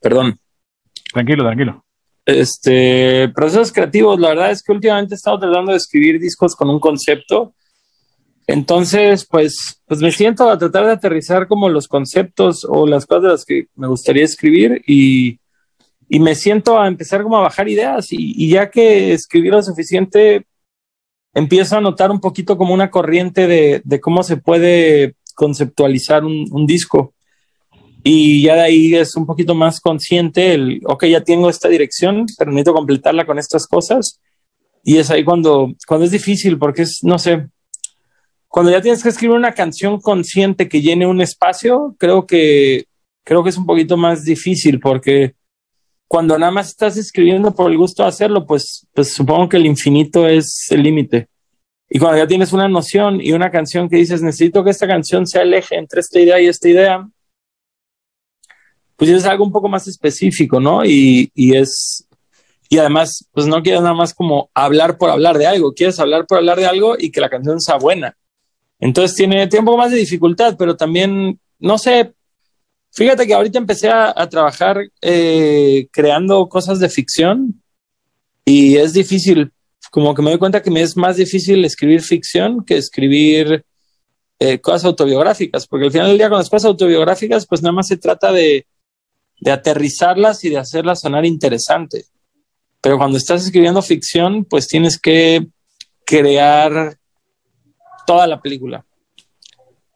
Perdón. 0.00 0.38
Tranquilo, 1.12 1.44
tranquilo. 1.44 1.84
Este, 2.26 3.30
procesos 3.34 3.72
creativos, 3.72 4.18
la 4.18 4.30
verdad 4.30 4.50
es 4.50 4.62
que 4.62 4.72
últimamente 4.72 5.14
he 5.14 5.16
estado 5.16 5.38
tratando 5.38 5.72
de 5.72 5.78
escribir 5.78 6.20
discos 6.20 6.54
con 6.54 6.68
un 6.68 6.80
concepto. 6.80 7.54
Entonces, 8.46 9.26
pues, 9.26 9.82
pues 9.86 10.00
me 10.00 10.12
siento 10.12 10.50
a 10.50 10.58
tratar 10.58 10.84
de 10.84 10.92
aterrizar 10.92 11.48
como 11.48 11.68
los 11.68 11.88
conceptos 11.88 12.66
o 12.68 12.86
las 12.86 13.06
cosas 13.06 13.22
de 13.22 13.28
las 13.28 13.44
que 13.44 13.66
me 13.76 13.86
gustaría 13.86 14.24
escribir 14.24 14.82
y, 14.86 15.38
y 16.14 16.20
me 16.20 16.36
siento 16.36 16.78
a 16.78 16.86
empezar 16.86 17.24
como 17.24 17.38
a 17.38 17.40
bajar 17.40 17.68
ideas 17.68 18.06
y, 18.12 18.48
ya 18.48 18.70
que 18.70 19.12
escribí 19.14 19.48
lo 19.48 19.60
suficiente, 19.60 20.46
empiezo 21.34 21.76
a 21.76 21.80
notar 21.80 22.12
un 22.12 22.20
poquito 22.20 22.56
como 22.56 22.72
una 22.72 22.88
corriente 22.88 23.48
de, 23.48 23.82
de 23.84 24.00
cómo 24.00 24.22
se 24.22 24.36
puede 24.36 25.16
conceptualizar 25.34 26.24
un, 26.24 26.46
un, 26.52 26.66
disco. 26.66 27.14
Y 28.04 28.44
ya 28.44 28.54
de 28.54 28.60
ahí 28.60 28.94
es 28.94 29.16
un 29.16 29.26
poquito 29.26 29.56
más 29.56 29.80
consciente 29.80 30.54
el, 30.54 30.82
ok, 30.84 31.06
ya 31.06 31.24
tengo 31.24 31.50
esta 31.50 31.68
dirección, 31.68 32.26
pero 32.38 32.52
necesito 32.52 32.74
completarla 32.74 33.26
con 33.26 33.40
estas 33.40 33.66
cosas. 33.66 34.20
Y 34.84 34.98
es 34.98 35.10
ahí 35.10 35.24
cuando, 35.24 35.74
cuando 35.84 36.04
es 36.04 36.12
difícil, 36.12 36.58
porque 36.58 36.82
es, 36.82 37.00
no 37.02 37.18
sé, 37.18 37.48
cuando 38.46 38.70
ya 38.70 38.80
tienes 38.80 39.02
que 39.02 39.08
escribir 39.08 39.36
una 39.36 39.54
canción 39.54 40.00
consciente 40.00 40.68
que 40.68 40.80
llene 40.80 41.08
un 41.08 41.20
espacio, 41.20 41.96
creo 41.98 42.24
que, 42.24 42.84
creo 43.24 43.42
que 43.42 43.50
es 43.50 43.58
un 43.58 43.66
poquito 43.66 43.96
más 43.96 44.24
difícil 44.24 44.78
porque 44.78 45.34
cuando 46.08 46.38
nada 46.38 46.52
más 46.52 46.68
estás 46.68 46.96
escribiendo 46.96 47.54
por 47.54 47.70
el 47.70 47.78
gusto 47.78 48.02
de 48.02 48.08
hacerlo, 48.08 48.46
pues, 48.46 48.86
pues 48.92 49.14
supongo 49.14 49.48
que 49.48 49.56
el 49.56 49.66
infinito 49.66 50.26
es 50.28 50.66
el 50.70 50.82
límite. 50.82 51.28
Y 51.88 51.98
cuando 51.98 52.18
ya 52.18 52.26
tienes 52.26 52.52
una 52.52 52.68
noción 52.68 53.20
y 53.20 53.32
una 53.32 53.50
canción 53.50 53.88
que 53.88 53.96
dices, 53.96 54.22
necesito 54.22 54.64
que 54.64 54.70
esta 54.70 54.86
canción 54.86 55.26
sea 55.26 55.42
el 55.42 55.54
eje 55.54 55.76
entre 55.76 56.00
esta 56.00 56.20
idea 56.20 56.40
y 56.40 56.46
esta 56.46 56.68
idea, 56.68 57.08
pues 58.96 59.10
es 59.10 59.24
algo 59.24 59.44
un 59.44 59.52
poco 59.52 59.68
más 59.68 59.86
específico, 59.86 60.60
¿no? 60.60 60.84
Y, 60.84 61.30
y 61.34 61.56
es, 61.56 62.06
y 62.68 62.78
además, 62.78 63.28
pues 63.32 63.46
no 63.46 63.62
quieres 63.62 63.82
nada 63.82 63.94
más 63.94 64.14
como 64.14 64.50
hablar 64.54 64.98
por 64.98 65.10
hablar 65.10 65.38
de 65.38 65.46
algo, 65.46 65.72
quieres 65.72 65.98
hablar 66.00 66.26
por 66.26 66.38
hablar 66.38 66.58
de 66.58 66.66
algo 66.66 66.96
y 66.98 67.10
que 67.10 67.20
la 67.20 67.28
canción 67.28 67.60
sea 67.60 67.76
buena. 67.76 68.16
Entonces 68.80 69.16
tiene, 69.16 69.46
tiene 69.46 69.60
un 69.60 69.66
poco 69.66 69.78
más 69.78 69.90
de 69.90 69.98
dificultad, 69.98 70.56
pero 70.58 70.76
también, 70.76 71.38
no 71.58 71.78
sé, 71.78 72.12
fíjate 72.94 73.26
que 73.26 73.34
ahorita 73.34 73.58
empecé 73.58 73.90
a, 73.90 74.28
trabajar 74.28 74.80
eh, 75.02 75.88
creando 75.90 76.48
cosas 76.48 76.78
de 76.78 76.88
ficción 76.88 77.62
y 78.44 78.76
es 78.76 78.92
difícil, 78.92 79.52
como 79.90 80.14
que 80.14 80.22
me 80.22 80.30
doy 80.30 80.38
cuenta 80.38 80.62
que 80.62 80.70
me 80.70 80.82
es 80.82 80.96
más 80.96 81.16
difícil 81.16 81.64
escribir 81.64 82.02
ficción 82.02 82.64
que 82.64 82.76
escribir 82.76 83.64
eh, 84.38 84.60
cosas 84.60 84.84
autobiográficas, 84.84 85.66
porque 85.66 85.86
al 85.86 85.92
final 85.92 86.08
del 86.08 86.18
día 86.18 86.28
con 86.28 86.38
las 86.38 86.50
cosas 86.50 86.66
autobiográficas, 86.66 87.46
pues 87.46 87.62
nada 87.62 87.72
más 87.72 87.88
se 87.88 87.96
trata 87.96 88.32
de, 88.32 88.66
de 89.40 89.50
aterrizarlas 89.50 90.44
y 90.44 90.50
de 90.50 90.58
hacerlas 90.58 91.00
sonar 91.00 91.24
interesante. 91.24 92.04
Pero 92.80 92.98
cuando 92.98 93.16
estás 93.16 93.44
escribiendo 93.44 93.80
ficción, 93.82 94.44
pues 94.44 94.68
tienes 94.68 94.98
que 94.98 95.46
crear 96.04 96.98
toda 98.06 98.26
la 98.26 98.40
película. 98.40 98.84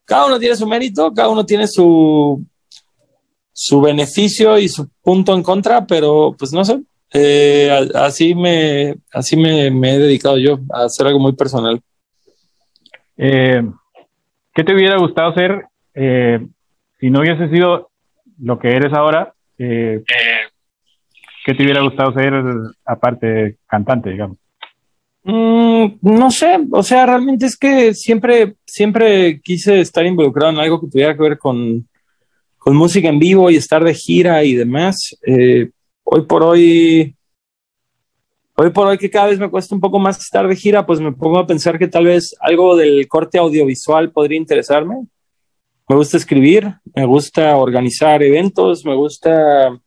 Cada 0.04 0.26
uno 0.26 0.38
tiene 0.38 0.56
su 0.56 0.66
mérito, 0.66 1.12
cada 1.12 1.28
uno 1.28 1.44
tiene 1.44 1.68
su, 1.68 2.42
su 3.60 3.80
beneficio 3.80 4.56
y 4.56 4.68
su 4.68 4.88
punto 5.02 5.34
en 5.34 5.42
contra, 5.42 5.84
pero 5.84 6.32
pues 6.38 6.52
no 6.52 6.64
sé, 6.64 6.80
eh, 7.12 7.88
así 7.92 8.32
me, 8.32 8.94
así 9.12 9.36
me, 9.36 9.68
me, 9.72 9.94
he 9.94 9.98
dedicado 9.98 10.38
yo 10.38 10.60
a 10.72 10.84
hacer 10.84 11.08
algo 11.08 11.18
muy 11.18 11.32
personal. 11.32 11.80
Eh, 13.16 13.60
¿Qué 14.54 14.62
te 14.62 14.72
hubiera 14.72 14.96
gustado 14.98 15.30
hacer 15.30 15.64
eh, 15.92 16.38
si 17.00 17.10
no 17.10 17.18
hubiese 17.18 17.48
sido 17.48 17.90
lo 18.40 18.60
que 18.60 18.76
eres 18.76 18.92
ahora? 18.92 19.34
¿Qué 19.56 20.04
te 21.44 21.60
hubiera 21.60 21.82
gustado 21.82 22.12
ser 22.12 22.34
aparte 22.84 23.26
de 23.26 23.56
cantante, 23.66 24.10
digamos? 24.10 24.38
Mm, 25.24 25.98
no 26.02 26.30
sé, 26.30 26.60
o 26.70 26.84
sea, 26.84 27.06
realmente 27.06 27.46
es 27.46 27.56
que 27.56 27.92
siempre, 27.92 28.54
siempre 28.64 29.40
quise 29.40 29.80
estar 29.80 30.06
involucrado 30.06 30.52
en 30.52 30.58
algo 30.58 30.80
que 30.80 30.86
tuviera 30.86 31.16
que 31.16 31.22
ver 31.22 31.38
con, 31.38 31.88
con 32.68 32.76
música 32.76 33.08
en 33.08 33.18
vivo 33.18 33.50
y 33.50 33.56
estar 33.56 33.82
de 33.82 33.94
gira 33.94 34.44
y 34.44 34.54
demás. 34.54 35.16
Eh, 35.26 35.70
hoy 36.04 36.26
por 36.26 36.42
hoy, 36.42 37.16
hoy 38.56 38.68
por 38.68 38.86
hoy 38.86 38.98
que 38.98 39.08
cada 39.08 39.28
vez 39.28 39.38
me 39.38 39.48
cuesta 39.48 39.74
un 39.74 39.80
poco 39.80 39.98
más 39.98 40.18
estar 40.18 40.46
de 40.46 40.54
gira, 40.54 40.84
pues 40.84 41.00
me 41.00 41.12
pongo 41.12 41.38
a 41.38 41.46
pensar 41.46 41.78
que 41.78 41.88
tal 41.88 42.04
vez 42.04 42.36
algo 42.40 42.76
del 42.76 43.08
corte 43.08 43.38
audiovisual 43.38 44.12
podría 44.12 44.36
interesarme. 44.36 44.96
Me 45.88 45.96
gusta 45.96 46.18
escribir, 46.18 46.74
me 46.94 47.06
gusta 47.06 47.56
organizar 47.56 48.22
eventos, 48.22 48.84
me 48.84 48.94
gusta 48.94 49.80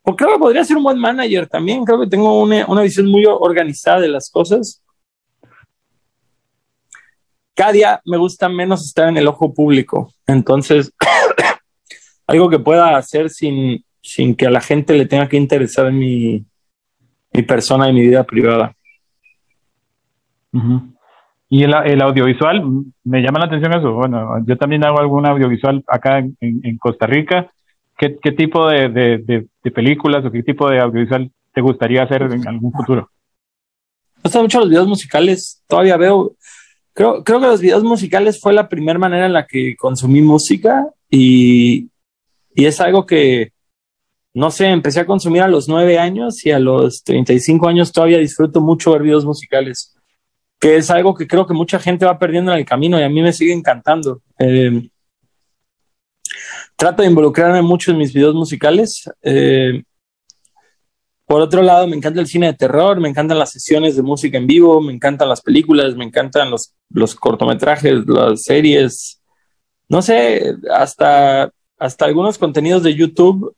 o 0.00 0.16
creo 0.16 0.32
que 0.32 0.38
podría 0.38 0.64
ser 0.64 0.78
un 0.78 0.84
buen 0.84 0.98
manager 0.98 1.46
también. 1.46 1.84
Creo 1.84 2.00
que 2.00 2.06
tengo 2.06 2.40
una, 2.40 2.64
una, 2.68 2.80
visión 2.80 3.06
muy 3.06 3.26
organizada 3.26 4.00
de 4.00 4.08
las 4.08 4.30
cosas. 4.30 4.82
Cada 7.54 7.72
día 7.72 8.00
me 8.06 8.16
gusta 8.16 8.48
menos 8.48 8.86
estar 8.86 9.10
en 9.10 9.18
el 9.18 9.28
ojo 9.28 9.52
público. 9.52 10.10
Entonces, 10.26 10.90
algo 12.26 12.48
que 12.48 12.58
pueda 12.58 12.96
hacer 12.96 13.30
sin, 13.30 13.84
sin 14.00 14.34
que 14.34 14.46
a 14.46 14.50
la 14.50 14.60
gente 14.60 14.94
le 14.94 15.06
tenga 15.06 15.28
que 15.28 15.36
interesar 15.36 15.86
en 15.86 15.98
mi, 15.98 16.44
mi 17.32 17.42
persona 17.42 17.88
y 17.88 17.92
mi 17.92 18.02
vida 18.02 18.24
privada. 18.24 18.74
Uh 20.52 20.60
-huh. 20.60 20.94
Y 21.48 21.62
el, 21.62 21.74
el, 21.84 22.02
audiovisual, 22.02 22.64
me 23.04 23.20
llama 23.20 23.38
la 23.38 23.46
atención 23.46 23.74
eso. 23.74 23.92
Bueno, 23.92 24.44
yo 24.46 24.56
también 24.56 24.84
hago 24.84 24.98
algún 24.98 25.26
audiovisual 25.26 25.84
acá 25.86 26.18
en, 26.18 26.36
en 26.40 26.78
Costa 26.78 27.06
Rica 27.06 27.50
¿Qué, 27.96 28.16
qué 28.20 28.32
tipo 28.32 28.68
de, 28.68 28.88
de, 28.88 29.18
de, 29.18 29.46
de, 29.62 29.70
películas 29.70 30.24
o 30.24 30.30
qué 30.30 30.42
tipo 30.42 30.68
de 30.68 30.80
audiovisual 30.80 31.30
te 31.52 31.60
gustaría 31.60 32.02
hacer 32.02 32.22
en 32.22 32.46
algún 32.48 32.72
futuro? 32.72 33.08
Me 34.16 34.22
gustan 34.24 34.42
mucho 34.42 34.60
los 34.60 34.68
videos 34.68 34.88
musicales. 34.88 35.62
Todavía 35.68 35.96
veo. 35.96 36.34
Creo, 36.92 37.22
creo 37.22 37.40
que 37.40 37.46
los 37.46 37.60
videos 37.60 37.84
musicales 37.84 38.40
fue 38.40 38.52
la 38.52 38.68
primera 38.68 38.98
manera 38.98 39.26
en 39.26 39.32
la 39.32 39.46
que 39.46 39.76
consumí 39.76 40.22
música 40.22 40.88
y, 41.08 41.88
y 42.54 42.66
es 42.66 42.80
algo 42.80 43.04
que, 43.04 43.52
no 44.32 44.50
sé, 44.50 44.66
empecé 44.66 45.00
a 45.00 45.06
consumir 45.06 45.42
a 45.42 45.48
los 45.48 45.68
nueve 45.68 45.98
años 45.98 46.44
y 46.46 46.52
a 46.52 46.58
los 46.58 47.02
35 47.02 47.68
años 47.68 47.92
todavía 47.92 48.18
disfruto 48.18 48.60
mucho 48.60 48.92
ver 48.92 49.02
videos 49.02 49.24
musicales, 49.24 49.94
que 50.60 50.76
es 50.76 50.90
algo 50.90 51.14
que 51.14 51.26
creo 51.26 51.46
que 51.46 51.54
mucha 51.54 51.78
gente 51.78 52.06
va 52.06 52.18
perdiendo 52.18 52.52
en 52.52 52.58
el 52.58 52.64
camino 52.64 52.98
y 52.98 53.02
a 53.02 53.08
mí 53.08 53.22
me 53.22 53.32
sigue 53.32 53.52
encantando. 53.52 54.22
Eh, 54.38 54.88
trato 56.76 57.02
de 57.02 57.08
involucrarme 57.08 57.62
mucho 57.62 57.90
en 57.90 57.98
mis 57.98 58.12
videos 58.12 58.34
musicales. 58.34 59.10
Eh, 59.22 59.82
por 61.26 61.40
otro 61.40 61.62
lado, 61.62 61.86
me 61.86 61.96
encanta 61.96 62.20
el 62.20 62.26
cine 62.26 62.48
de 62.48 62.54
terror, 62.54 63.00
me 63.00 63.08
encantan 63.08 63.38
las 63.38 63.50
sesiones 63.50 63.96
de 63.96 64.02
música 64.02 64.36
en 64.36 64.46
vivo, 64.46 64.80
me 64.80 64.92
encantan 64.92 65.28
las 65.28 65.40
películas, 65.40 65.96
me 65.96 66.04
encantan 66.04 66.50
los, 66.50 66.74
los 66.90 67.14
cortometrajes, 67.14 68.06
las 68.06 68.42
series. 68.42 69.22
No 69.88 70.02
sé, 70.02 70.54
hasta, 70.70 71.50
hasta 71.78 72.04
algunos 72.04 72.38
contenidos 72.38 72.82
de 72.82 72.94
YouTube 72.94 73.54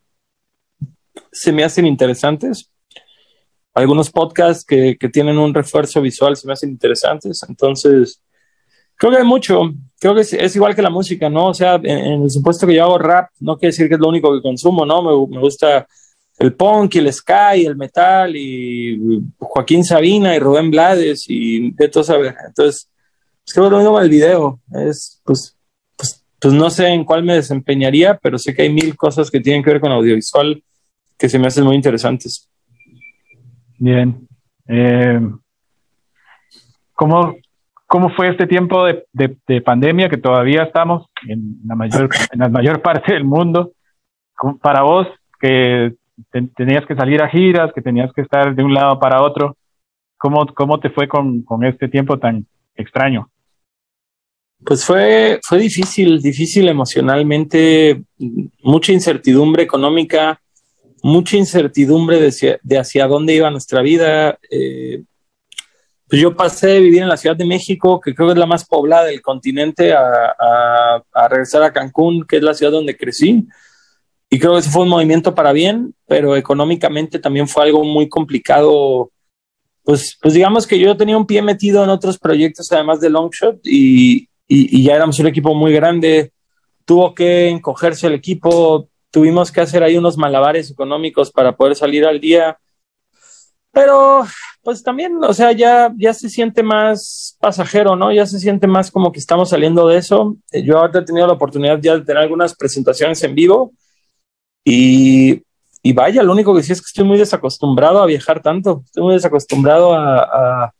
se 1.31 1.51
me 1.51 1.63
hacen 1.63 1.85
interesantes. 1.85 2.71
Algunos 3.73 4.09
podcasts 4.09 4.65
que, 4.65 4.97
que 4.99 5.09
tienen 5.09 5.37
un 5.37 5.53
refuerzo 5.53 6.01
visual 6.01 6.35
se 6.35 6.47
me 6.47 6.53
hacen 6.53 6.69
interesantes. 6.69 7.43
Entonces, 7.47 8.21
Creo 8.97 9.11
que 9.11 9.19
hay 9.19 9.23
mucho, 9.23 9.73
creo 9.99 10.15
que 10.15 10.21
es, 10.21 10.55
igual 10.55 10.75
que 10.75 10.81
la 10.81 10.89
música, 10.89 11.29
¿no? 11.29 11.49
O 11.49 11.53
sea, 11.53 11.75
en, 11.75 12.23
el 12.23 12.31
supuesto 12.31 12.65
que 12.65 12.73
yo 12.73 12.83
hago 12.83 12.97
rap, 12.97 13.29
no 13.39 13.55
quiere 13.55 13.71
decir 13.71 13.87
que 13.87 13.93
es 13.93 13.99
lo 13.99 14.09
único 14.09 14.33
que 14.33 14.41
consumo, 14.41 14.85
¿no? 14.87 15.03
Me, 15.03 15.35
me 15.35 15.39
gusta 15.39 15.87
el 16.39 16.55
punk 16.55 16.95
y 16.95 16.97
el 16.99 17.13
sky, 17.13 17.65
el 17.65 17.75
metal 17.75 18.35
y 18.35 19.21
Joaquín 19.37 19.83
Sabina 19.83 20.35
y 20.35 20.39
Rubén 20.39 20.71
Blades 20.71 21.25
y 21.27 21.71
de 21.71 21.89
todo 21.89 22.03
saber. 22.03 22.35
Entonces, 22.47 22.89
pues 23.43 23.53
creo 23.53 23.65
que 23.65 23.71
lo 23.71 23.77
mismo 23.77 23.99
el 23.99 24.09
video, 24.09 24.59
es 24.87 25.21
pues, 25.23 25.55
pues, 26.39 26.53
no 26.53 26.69
sé 26.69 26.87
en 26.89 27.03
cuál 27.03 27.23
me 27.23 27.35
desempeñaría, 27.35 28.17
pero 28.21 28.37
sé 28.37 28.53
que 28.53 28.63
hay 28.63 28.69
mil 28.71 28.95
cosas 28.95 29.31
que 29.31 29.39
tienen 29.39 29.63
que 29.63 29.71
ver 29.71 29.81
con 29.81 29.91
audiovisual 29.91 30.63
que 31.17 31.29
se 31.29 31.39
me 31.39 31.47
hacen 31.47 31.63
muy 31.63 31.75
interesantes. 31.75 32.49
Bien. 33.79 34.27
Eh, 34.67 35.19
¿Cómo, 36.93 37.35
¿Cómo 37.87 38.09
fue 38.11 38.29
este 38.29 38.45
tiempo 38.45 38.85
de, 38.85 39.05
de, 39.13 39.37
de, 39.47 39.61
pandemia 39.61 40.09
que 40.09 40.17
todavía 40.17 40.63
estamos 40.63 41.07
en 41.27 41.57
la 41.65 41.75
mayor, 41.75 42.81
parte 42.81 43.13
del 43.13 43.23
mundo? 43.23 43.71
Para 44.61 44.83
vos, 44.83 45.07
que 45.39 45.95
te, 46.31 46.41
tenías 46.55 46.85
que 46.85 46.95
salir 46.95 47.21
a 47.21 47.29
giras, 47.29 47.71
que 47.73 47.81
tenías 47.81 48.11
que 48.13 48.21
estar 48.21 48.53
de 48.53 48.63
un 48.63 48.73
lado 48.73 48.99
para 48.99 49.23
otro, 49.23 49.57
¿cómo, 50.17 50.45
cómo 50.47 50.79
te 50.79 50.89
fue 50.91 51.07
con 51.07 51.43
este 51.63 51.87
tiempo 51.87 52.19
tan 52.19 52.45
extraño? 52.75 53.29
Pues 54.65 54.83
fue, 54.83 55.39
fue 55.43 55.59
difícil, 55.59 56.21
difícil 56.21 56.67
emocionalmente, 56.67 58.03
mucha 58.63 58.91
incertidumbre 58.91 59.63
económica, 59.63 60.41
mucha 61.03 61.37
incertidumbre 61.37 62.19
de, 62.19 62.27
hacia, 62.27 62.59
de 62.63 62.77
hacia 62.77 63.07
dónde 63.07 63.35
iba 63.35 63.51
nuestra 63.51 63.81
vida. 63.81 64.37
Eh, 64.49 65.03
pues 66.07 66.21
yo 66.21 66.35
pasé 66.35 66.67
de 66.67 66.79
vivir 66.79 67.03
en 67.03 67.09
la 67.09 67.17
Ciudad 67.17 67.35
de 67.35 67.45
México, 67.45 67.99
que 67.99 68.15
creo 68.15 68.29
que 68.29 68.33
es 68.33 68.39
la 68.39 68.45
más 68.45 68.65
poblada 68.65 69.05
del 69.05 69.21
continente, 69.21 69.93
a, 69.93 70.35
a, 70.39 71.03
a, 71.13 71.27
regresar 71.27 71.63
a 71.63 71.73
Cancún, 71.73 72.25
que 72.25 72.37
es 72.37 72.43
la 72.43 72.53
ciudad 72.53 72.71
donde 72.71 72.97
crecí. 72.97 73.45
Y 74.29 74.39
creo 74.39 74.53
que 74.53 74.59
ese 74.59 74.69
fue 74.69 74.83
un 74.83 74.89
movimiento 74.89 75.35
para 75.35 75.51
bien, 75.51 75.93
pero 76.07 76.35
económicamente 76.35 77.19
también 77.19 77.47
fue 77.47 77.63
algo 77.63 77.83
muy 77.83 78.09
complicado. 78.09 79.11
Pues, 79.83 80.17
pues 80.21 80.33
digamos 80.33 80.65
que 80.65 80.79
yo 80.79 80.97
tenía 80.97 81.17
un 81.17 81.27
pie 81.27 81.41
metido 81.41 81.83
en 81.83 81.89
otros 81.89 82.17
proyectos, 82.17 82.71
además 82.71 82.99
de 82.99 83.09
Longshot, 83.09 83.59
y, 83.63 84.27
y, 84.47 84.79
y 84.79 84.83
ya 84.83 84.95
éramos 84.95 85.19
un 85.19 85.27
equipo 85.27 85.53
muy 85.53 85.73
grande. 85.73 86.31
Tuvo 86.85 87.13
que 87.13 87.49
encogerse 87.49 88.07
el 88.07 88.13
equipo, 88.13 88.87
tuvimos 89.11 89.51
que 89.51 89.61
hacer 89.61 89.83
ahí 89.83 89.97
unos 89.97 90.17
malabares 90.17 90.71
económicos 90.71 91.31
para 91.31 91.55
poder 91.55 91.75
salir 91.75 92.05
al 92.05 92.19
día. 92.19 92.57
Pero 93.71 94.25
pues 94.63 94.83
también, 94.83 95.23
o 95.23 95.33
sea, 95.33 95.51
ya, 95.51 95.93
ya 95.97 96.13
se 96.13 96.29
siente 96.29 96.63
más 96.63 97.37
pasajero, 97.39 97.95
¿no? 97.95 98.11
Ya 98.11 98.25
se 98.25 98.39
siente 98.39 98.67
más 98.67 98.91
como 98.91 99.11
que 99.11 99.19
estamos 99.19 99.49
saliendo 99.49 99.87
de 99.87 99.97
eso. 99.97 100.37
Yo 100.51 100.79
ahora 100.79 100.99
he 100.99 101.05
tenido 101.05 101.27
la 101.27 101.33
oportunidad 101.33 101.79
ya 101.81 101.97
de 101.97 102.03
tener 102.03 102.21
algunas 102.21 102.55
presentaciones 102.55 103.23
en 103.23 103.35
vivo 103.35 103.73
y, 104.65 105.41
y 105.81 105.93
vaya, 105.93 106.23
lo 106.23 106.33
único 106.33 106.53
que 106.53 106.63
sí 106.63 106.73
es 106.73 106.81
que 106.81 106.87
estoy 106.87 107.05
muy 107.05 107.17
desacostumbrado 107.17 108.01
a 108.01 108.05
viajar 108.05 108.41
tanto, 108.41 108.81
estoy 108.85 109.03
muy 109.03 109.13
desacostumbrado 109.13 109.93
a, 109.93 110.19
a, 110.19 110.73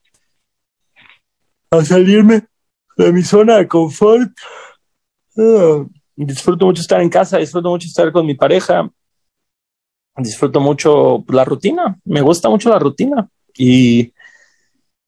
a 1.72 1.86
salirme 1.86 2.44
de 2.98 3.14
mi 3.14 3.24
zona 3.24 3.58
de 3.58 3.68
confort. 3.68 4.32
Uh, 5.36 5.88
disfruto 6.16 6.66
mucho 6.66 6.82
estar 6.82 7.00
en 7.02 7.10
casa, 7.10 7.38
disfruto 7.38 7.70
mucho 7.70 7.88
estar 7.88 8.12
con 8.12 8.26
mi 8.26 8.34
pareja, 8.34 8.90
disfruto 10.18 10.60
mucho 10.60 11.24
la 11.28 11.46
rutina, 11.46 12.00
me 12.06 12.22
gusta 12.22 12.50
mucho 12.50 12.70
la 12.70 12.80
rutina 12.80 13.30
y, 13.56 14.14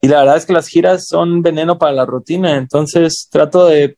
y 0.02 0.08
la 0.08 0.20
verdad 0.20 0.38
es 0.38 0.46
que 0.46 0.54
las 0.54 0.68
giras 0.68 1.08
son 1.08 1.42
veneno 1.42 1.80
para 1.80 1.94
la 1.94 2.06
rutina, 2.06 2.58
entonces 2.58 3.28
trato 3.32 3.66
de 3.66 3.98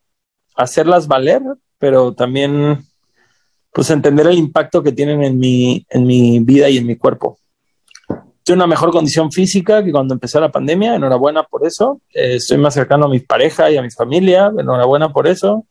hacerlas 0.55 1.07
valer, 1.07 1.41
pero 1.77 2.13
también 2.13 2.85
pues 3.73 3.89
entender 3.89 4.27
el 4.27 4.37
impacto 4.37 4.81
que 4.81 4.93
tienen 4.93 5.21
en 5.23 5.37
mi, 5.37 5.85
en 5.89 6.05
mi 6.05 6.39
vida 6.39 6.69
y 6.69 6.77
en 6.77 6.85
mi 6.85 6.95
cuerpo. 6.95 7.40
Estoy 8.41 8.53
en 8.53 8.59
una 8.59 8.67
mejor 8.67 8.89
condición 8.89 9.31
física 9.31 9.83
que 9.83 9.91
cuando 9.91 10.15
empezó 10.15 10.39
la 10.39 10.51
pandemia, 10.51 10.95
enhorabuena 10.95 11.43
por 11.43 11.63
eso. 11.63 12.01
Eh, 12.11 12.37
estoy 12.37 12.57
más 12.57 12.73
cercano 12.73 13.05
a 13.05 13.09
mi 13.09 13.19
pareja 13.19 13.69
y 13.69 13.77
a 13.77 13.83
mi 13.83 13.91
familia, 13.91 14.51
enhorabuena 14.57 15.13
por 15.13 15.27
eso. 15.27 15.67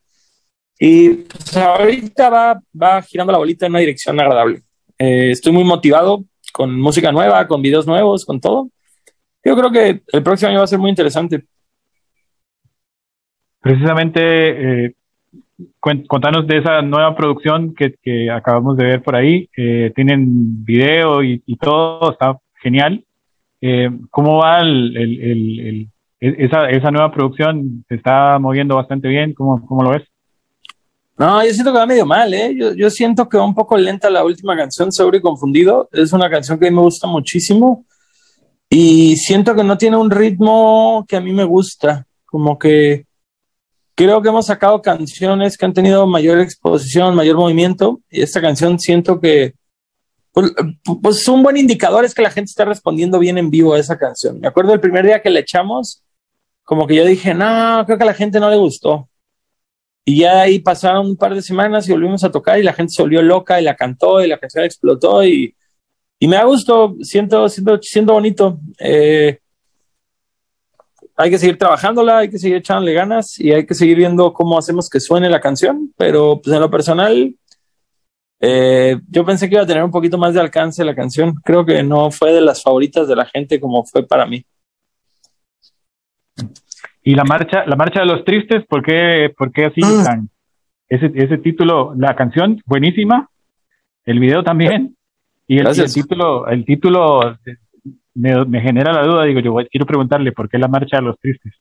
Y 0.78 1.08
pues, 1.10 1.56
ahorita 1.56 2.30
va, 2.30 2.60
va 2.80 3.02
girando 3.02 3.32
la 3.32 3.38
bolita 3.38 3.66
en 3.66 3.72
una 3.72 3.80
dirección 3.80 4.20
agradable. 4.20 4.62
Eh, 4.96 5.32
estoy 5.32 5.50
muy 5.50 5.64
motivado 5.64 6.24
con 6.52 6.80
música 6.80 7.10
nueva, 7.10 7.48
con 7.48 7.60
videos 7.60 7.88
nuevos, 7.88 8.24
con 8.24 8.40
todo. 8.40 8.70
Yo 9.44 9.56
creo 9.56 9.72
que 9.72 10.02
el 10.06 10.22
próximo 10.22 10.50
año 10.50 10.58
va 10.58 10.64
a 10.64 10.68
ser 10.68 10.78
muy 10.78 10.90
interesante. 10.90 11.44
Precisamente, 13.60 14.84
eh, 14.84 14.94
contanos 15.80 16.46
de 16.46 16.58
esa 16.58 16.82
nueva 16.82 17.16
producción 17.16 17.74
que, 17.74 17.96
que 18.00 18.30
acabamos 18.30 18.76
de 18.76 18.84
ver 18.84 19.02
por 19.02 19.16
ahí. 19.16 19.50
Eh, 19.56 19.92
tienen 19.96 20.64
video 20.64 21.24
y, 21.24 21.42
y, 21.46 21.56
todo, 21.56 22.12
está 22.12 22.38
genial. 22.60 23.04
Eh, 23.60 23.90
¿Cómo 24.10 24.38
va 24.38 24.60
el, 24.60 24.96
el, 24.96 25.88
esa, 26.20 26.90
nueva 26.90 27.12
producción? 27.12 27.84
¿Se 27.88 27.96
está 27.96 28.38
moviendo 28.38 28.76
bastante 28.76 29.08
bien? 29.08 29.34
¿Cómo, 29.34 29.66
cómo 29.66 29.82
lo 29.82 29.90
ves? 29.90 30.02
No, 31.18 31.44
yo 31.44 31.52
siento 31.52 31.72
que 31.72 31.78
va 31.78 31.86
medio 31.86 32.06
mal, 32.06 32.32
¿eh? 32.32 32.54
Yo, 32.58 32.72
yo, 32.72 32.88
siento 32.88 33.28
que 33.28 33.36
va 33.36 33.44
un 33.44 33.54
poco 33.54 33.76
lenta 33.76 34.08
la 34.08 34.24
última 34.24 34.56
canción, 34.56 34.90
Seguro 34.90 35.18
y 35.18 35.20
Confundido. 35.20 35.88
Es 35.92 36.12
una 36.12 36.30
canción 36.30 36.58
que 36.58 36.68
a 36.68 36.70
mí 36.70 36.76
me 36.76 36.82
gusta 36.82 37.06
muchísimo 37.06 37.84
y 38.70 39.16
siento 39.16 39.54
que 39.54 39.64
no 39.64 39.76
tiene 39.76 39.96
un 39.96 40.10
ritmo 40.10 41.04
que 41.06 41.16
a 41.16 41.20
mí 41.20 41.32
me 41.32 41.44
gusta. 41.44 42.06
Como 42.24 42.58
que 42.58 43.04
creo 43.94 44.22
que 44.22 44.28
hemos 44.30 44.46
sacado 44.46 44.80
canciones 44.80 45.58
que 45.58 45.66
han 45.66 45.74
tenido 45.74 46.06
mayor 46.06 46.38
exposición, 46.40 47.14
mayor 47.14 47.36
movimiento 47.36 48.00
y 48.08 48.22
esta 48.22 48.40
canción 48.40 48.78
siento 48.78 49.20
que 49.20 49.54
pues, 50.32 50.52
pues 51.02 51.28
un 51.28 51.42
buen 51.42 51.56
indicador 51.56 52.04
es 52.04 52.14
que 52.14 52.22
la 52.22 52.30
gente 52.30 52.50
está 52.50 52.64
respondiendo 52.64 53.18
bien 53.18 53.38
en 53.38 53.50
vivo 53.50 53.74
a 53.74 53.78
esa 53.78 53.98
canción. 53.98 54.40
Me 54.40 54.48
acuerdo 54.48 54.72
el 54.72 54.80
primer 54.80 55.04
día 55.04 55.22
que 55.22 55.30
le 55.30 55.40
echamos, 55.40 56.02
como 56.62 56.86
que 56.86 56.94
yo 56.94 57.04
dije, 57.04 57.34
no, 57.34 57.82
creo 57.86 57.98
que 57.98 58.04
a 58.04 58.06
la 58.06 58.14
gente 58.14 58.40
no 58.40 58.50
le 58.50 58.56
gustó 58.56 59.10
y 60.04 60.20
ya 60.20 60.40
ahí 60.42 60.58
pasaron 60.58 61.06
un 61.06 61.16
par 61.16 61.34
de 61.34 61.42
semanas 61.42 61.88
y 61.88 61.92
volvimos 61.92 62.24
a 62.24 62.30
tocar 62.30 62.58
y 62.58 62.62
la 62.62 62.72
gente 62.72 62.92
se 62.92 63.02
volvió 63.02 63.22
loca 63.22 63.60
y 63.60 63.64
la 63.64 63.76
cantó 63.76 64.22
y 64.22 64.28
la 64.28 64.38
canción 64.38 64.64
explotó 64.64 65.22
y, 65.24 65.54
y 66.18 66.28
me 66.28 66.36
da 66.36 66.44
gusto, 66.44 66.96
siento, 67.02 67.48
siento, 67.48 67.78
siento 67.80 68.12
bonito. 68.14 68.58
Eh, 68.78 69.38
hay 71.16 71.30
que 71.30 71.38
seguir 71.38 71.58
trabajándola, 71.58 72.18
hay 72.18 72.30
que 72.30 72.38
seguir 72.38 72.56
echándole 72.56 72.92
ganas 72.94 73.38
y 73.38 73.52
hay 73.52 73.66
que 73.66 73.74
seguir 73.74 73.98
viendo 73.98 74.32
cómo 74.32 74.58
hacemos 74.58 74.88
que 74.88 75.00
suene 75.00 75.28
la 75.28 75.40
canción, 75.40 75.92
pero 75.96 76.40
pues 76.42 76.54
en 76.54 76.60
lo 76.60 76.70
personal, 76.70 77.36
eh, 78.40 78.98
yo 79.10 79.24
pensé 79.24 79.48
que 79.48 79.56
iba 79.56 79.64
a 79.64 79.66
tener 79.66 79.84
un 79.84 79.90
poquito 79.90 80.16
más 80.16 80.32
de 80.32 80.40
alcance 80.40 80.84
la 80.84 80.94
canción. 80.94 81.34
Creo 81.44 81.64
que 81.64 81.82
no 81.82 82.10
fue 82.10 82.32
de 82.32 82.40
las 82.40 82.62
favoritas 82.62 83.06
de 83.06 83.16
la 83.16 83.26
gente 83.26 83.60
como 83.60 83.84
fue 83.84 84.06
para 84.06 84.26
mí. 84.26 84.44
Y 87.02 87.14
la 87.14 87.24
marcha, 87.24 87.64
la 87.66 87.76
marcha 87.76 88.00
de 88.00 88.06
los 88.06 88.24
tristes, 88.24 88.64
¿por 88.66 88.82
qué, 88.82 89.32
por 89.36 89.52
qué 89.52 89.66
así 89.66 89.80
ah. 89.84 90.02
tan, 90.04 90.30
ese, 90.88 91.10
ese 91.14 91.38
título, 91.38 91.94
la 91.96 92.16
canción, 92.16 92.60
buenísima, 92.66 93.28
el 94.04 94.18
video 94.18 94.42
también, 94.42 94.96
y 95.46 95.58
el, 95.58 95.66
y 95.76 95.80
el 95.80 95.92
título, 95.92 96.46
el 96.48 96.64
título 96.64 97.38
me, 98.14 98.44
me, 98.44 98.60
genera 98.60 98.92
la 98.92 99.02
duda, 99.04 99.24
digo, 99.24 99.40
yo 99.40 99.54
quiero 99.70 99.86
preguntarle 99.86 100.32
por 100.32 100.48
qué 100.48 100.58
la 100.58 100.68
marcha 100.68 100.96
de 100.96 101.02
los 101.02 101.18
tristes. 101.18 101.54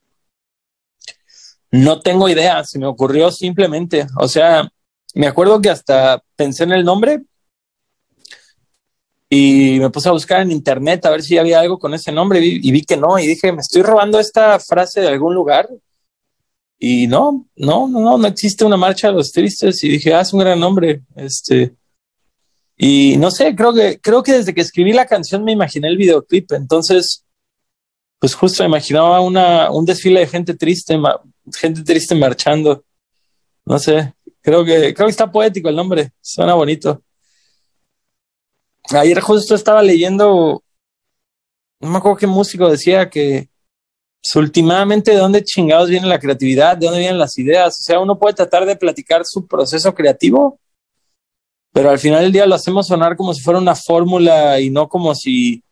No 1.70 2.00
tengo 2.00 2.28
idea, 2.28 2.64
se 2.64 2.78
me 2.78 2.86
ocurrió 2.86 3.30
simplemente, 3.30 4.06
o 4.18 4.28
sea, 4.28 4.68
me 5.14 5.26
acuerdo 5.26 5.60
que 5.60 5.70
hasta 5.70 6.22
pensé 6.36 6.64
en 6.64 6.72
el 6.72 6.84
nombre 6.84 7.22
y 9.32 9.78
me 9.78 9.90
puse 9.90 10.08
a 10.08 10.12
buscar 10.12 10.40
en 10.40 10.50
internet 10.50 11.06
a 11.06 11.10
ver 11.10 11.22
si 11.22 11.38
había 11.38 11.60
algo 11.60 11.78
con 11.78 11.94
ese 11.94 12.10
nombre 12.10 12.40
y 12.44 12.70
vi, 12.72 12.82
que 12.82 12.96
no, 12.96 13.16
y 13.16 13.28
dije, 13.28 13.52
me 13.52 13.60
estoy 13.60 13.82
robando 13.82 14.18
esta 14.18 14.58
frase 14.58 15.00
de 15.00 15.08
algún 15.08 15.34
lugar. 15.34 15.68
Y 16.80 17.06
no, 17.06 17.46
no, 17.54 17.86
no, 17.86 18.18
no, 18.18 18.26
existe 18.26 18.64
una 18.64 18.76
marcha 18.76 19.08
de 19.08 19.14
los 19.14 19.30
tristes. 19.30 19.84
Y 19.84 19.90
dije, 19.90 20.14
ah, 20.14 20.22
es 20.22 20.32
un 20.32 20.40
gran 20.40 20.58
nombre. 20.58 21.02
Este, 21.14 21.76
y 22.76 23.18
no 23.18 23.30
sé, 23.30 23.54
creo 23.54 23.72
que, 23.72 24.00
creo 24.00 24.22
que 24.22 24.32
desde 24.32 24.52
que 24.52 24.62
escribí 24.62 24.92
la 24.92 25.06
canción 25.06 25.44
me 25.44 25.52
imaginé 25.52 25.86
el 25.86 25.96
videoclip. 25.96 26.50
Entonces, 26.52 27.24
pues 28.18 28.34
justo 28.34 28.64
imaginaba 28.64 29.20
una, 29.20 29.70
un 29.70 29.84
desfile 29.84 30.20
de 30.20 30.26
gente 30.26 30.54
triste, 30.54 30.98
gente 31.54 31.84
triste 31.84 32.16
marchando. 32.16 32.82
No 33.64 33.78
sé, 33.78 34.14
creo 34.40 34.64
que, 34.64 34.94
creo 34.94 35.06
que 35.06 35.10
está 35.10 35.30
poético 35.30 35.68
el 35.68 35.76
nombre, 35.76 36.12
suena 36.20 36.54
bonito. 36.54 37.02
Ayer 38.90 39.20
justo 39.20 39.54
estaba 39.54 39.82
leyendo, 39.82 40.62
no 41.80 41.88
me 41.88 41.98
acuerdo 41.98 42.18
qué 42.18 42.26
músico 42.26 42.68
decía 42.68 43.08
que 43.08 43.48
pues, 44.22 44.36
últimamente 44.36 45.12
de 45.12 45.18
dónde 45.18 45.44
chingados 45.44 45.88
viene 45.88 46.06
la 46.06 46.18
creatividad, 46.18 46.76
de 46.76 46.86
dónde 46.86 47.00
vienen 47.00 47.18
las 47.18 47.38
ideas. 47.38 47.78
O 47.78 47.82
sea, 47.82 48.00
uno 48.00 48.18
puede 48.18 48.34
tratar 48.34 48.66
de 48.66 48.76
platicar 48.76 49.24
su 49.24 49.46
proceso 49.46 49.94
creativo, 49.94 50.58
pero 51.72 51.90
al 51.90 51.98
final 51.98 52.22
del 52.22 52.32
día 52.32 52.46
lo 52.46 52.54
hacemos 52.54 52.86
sonar 52.86 53.16
como 53.16 53.32
si 53.32 53.42
fuera 53.42 53.60
una 53.60 53.74
fórmula 53.74 54.60
y 54.60 54.70
no 54.70 54.88
como 54.88 55.14
si, 55.14 55.62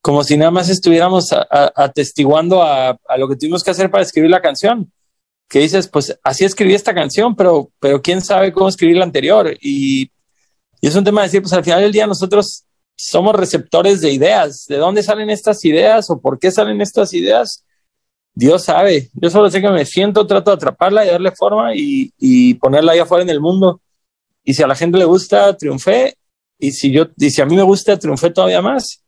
como 0.00 0.22
si 0.22 0.36
nada 0.36 0.50
más 0.50 0.68
estuviéramos 0.68 1.30
atestiguando 1.32 2.62
a, 2.62 2.90
a, 2.90 3.16
lo 3.16 3.28
que 3.28 3.36
tuvimos 3.36 3.64
que 3.64 3.70
hacer 3.70 3.90
para 3.90 4.02
escribir 4.02 4.30
la 4.30 4.42
canción. 4.42 4.92
Que 5.50 5.58
dices, 5.58 5.88
pues 5.88 6.18
así 6.24 6.46
escribí 6.46 6.72
esta 6.72 6.94
canción, 6.94 7.36
pero, 7.36 7.70
pero 7.78 8.00
quién 8.00 8.22
sabe 8.22 8.52
cómo 8.52 8.70
escribir 8.70 8.96
la 8.96 9.04
anterior. 9.04 9.54
Y 9.60 10.10
y 10.80 10.88
es 10.88 10.96
un 10.96 11.04
tema 11.04 11.20
de 11.20 11.26
decir, 11.26 11.42
pues 11.42 11.52
al 11.52 11.64
final 11.64 11.82
del 11.82 11.92
día 11.92 12.06
nosotros 12.06 12.64
somos 12.96 13.34
receptores 13.34 14.00
de 14.00 14.12
ideas. 14.12 14.66
¿De 14.66 14.76
dónde 14.76 15.02
salen 15.02 15.30
estas 15.30 15.64
ideas 15.64 16.08
o 16.10 16.20
por 16.20 16.38
qué 16.38 16.50
salen 16.50 16.80
estas 16.80 17.12
ideas? 17.12 17.64
Dios 18.34 18.64
sabe. 18.64 19.10
Yo 19.14 19.28
solo 19.28 19.50
sé 19.50 19.60
que 19.60 19.68
me 19.68 19.84
siento, 19.84 20.26
trato 20.26 20.50
de 20.50 20.56
atraparla 20.56 21.04
y 21.04 21.10
darle 21.10 21.32
forma 21.32 21.74
y, 21.74 22.12
y 22.18 22.54
ponerla 22.54 22.92
ahí 22.92 22.98
afuera 22.98 23.22
en 23.22 23.30
el 23.30 23.40
mundo. 23.40 23.82
Y 24.42 24.54
si 24.54 24.62
a 24.62 24.66
la 24.66 24.74
gente 24.74 24.96
le 24.96 25.04
gusta, 25.04 25.54
triunfé. 25.56 26.16
Y 26.58 26.72
si 26.72 26.90
yo, 26.90 27.06
y 27.16 27.30
si 27.30 27.42
a 27.42 27.46
mí 27.46 27.56
me 27.56 27.62
gusta, 27.62 27.98
triunfé 27.98 28.30
todavía 28.30 28.62
más. 28.62 29.02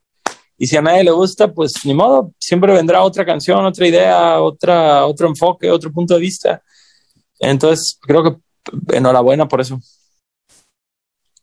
Y 0.59 0.67
si 0.67 0.77
a 0.77 0.83
nadie 0.83 1.05
le 1.05 1.11
gusta, 1.11 1.53
pues 1.53 1.85
ni 1.85 1.95
modo, 1.95 2.33
siempre 2.39 2.73
vendrá 2.73 3.03
otra 3.03 3.25
canción, 3.25 3.65
otra 3.65 3.87
idea, 3.87 4.41
otra, 4.41 5.07
otro 5.07 5.29
enfoque, 5.29 5.71
otro 5.71 5.91
punto 5.91 6.15
de 6.15 6.21
vista. 6.21 6.63
Entonces, 7.41 7.99
creo 8.01 8.23
que 8.23 8.97
enhorabuena 8.97 9.49
por 9.49 9.61
eso. 9.61 9.81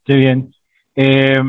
Qué 0.05 0.15
bien. 0.15 0.53
Eh, 0.95 1.41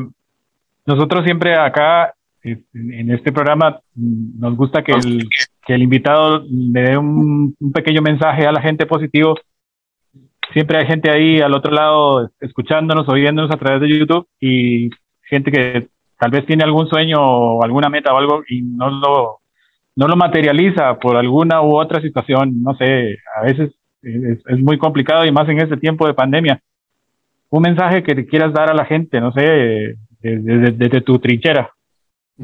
nosotros 0.87 1.25
siempre 1.25 1.55
acá, 1.55 2.15
en 2.43 3.11
este 3.11 3.33
programa, 3.33 3.81
nos 3.95 4.57
gusta 4.57 4.83
que 4.83 4.93
el, 4.93 5.29
que 5.65 5.75
el 5.75 5.83
invitado 5.83 6.45
le 6.51 6.83
dé 6.83 6.99
un, 6.99 7.55
un, 7.59 7.73
pequeño 7.73 8.03
mensaje 8.03 8.47
a 8.47 8.53
la 8.53 8.61
gente 8.61 8.87
positivo. 8.87 9.37
Siempre 10.53 10.79
hay 10.79 10.87
gente 10.87 11.11
ahí 11.11 11.41
al 11.41 11.55
otro 11.55 11.71
lado 11.71 12.31
escuchándonos 12.41 13.09
o 13.09 13.13
viéndonos 13.13 13.53
a 13.53 13.59
través 13.59 13.81
de 13.83 13.99
YouTube 13.99 14.27
y 14.41 14.91
gente 15.23 15.53
que 15.53 15.89
tal 16.21 16.31
vez 16.31 16.45
tiene 16.45 16.65
algún 16.65 16.87
sueño 16.87 17.17
o 17.19 17.65
alguna 17.65 17.89
meta 17.89 18.13
o 18.13 18.19
algo 18.19 18.43
y 18.47 18.61
no 18.61 18.91
lo, 18.91 19.39
no 19.97 20.07
lo 20.07 20.17
materializa 20.17 20.99
por 20.99 21.17
alguna 21.17 21.63
u 21.63 21.79
otra 21.79 22.03
situación. 22.03 22.63
No 22.63 22.75
sé, 22.77 23.17
a 23.35 23.43
veces 23.43 23.71
es, 24.03 24.61
muy 24.61 24.77
complicado 24.77 25.25
y 25.25 25.33
más 25.33 25.49
en 25.49 25.61
este 25.61 25.79
tiempo 25.79 26.07
de 26.07 26.15
pandemia 26.15 26.61
un 27.49 27.63
mensaje 27.63 28.03
que 28.03 28.15
te 28.15 28.27
quieras 28.27 28.53
dar 28.53 28.71
a 28.71 28.75
la 28.75 28.85
gente, 28.85 29.21
no 29.21 29.33
sé, 29.33 29.97
desde, 30.21 30.71
desde, 30.73 31.01
tu 31.01 31.19
trinchera. 31.19 31.71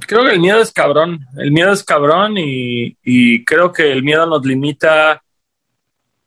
Creo 0.01 0.25
que 0.25 0.33
el 0.33 0.41
miedo 0.41 0.61
es 0.61 0.73
cabrón, 0.73 1.21
el 1.37 1.53
miedo 1.53 1.73
es 1.73 1.85
cabrón 1.85 2.37
y, 2.39 2.97
y 3.05 3.45
creo 3.45 3.73
que 3.73 3.93
el 3.93 4.03
miedo 4.03 4.27
nos 4.27 4.45
limita 4.45 5.23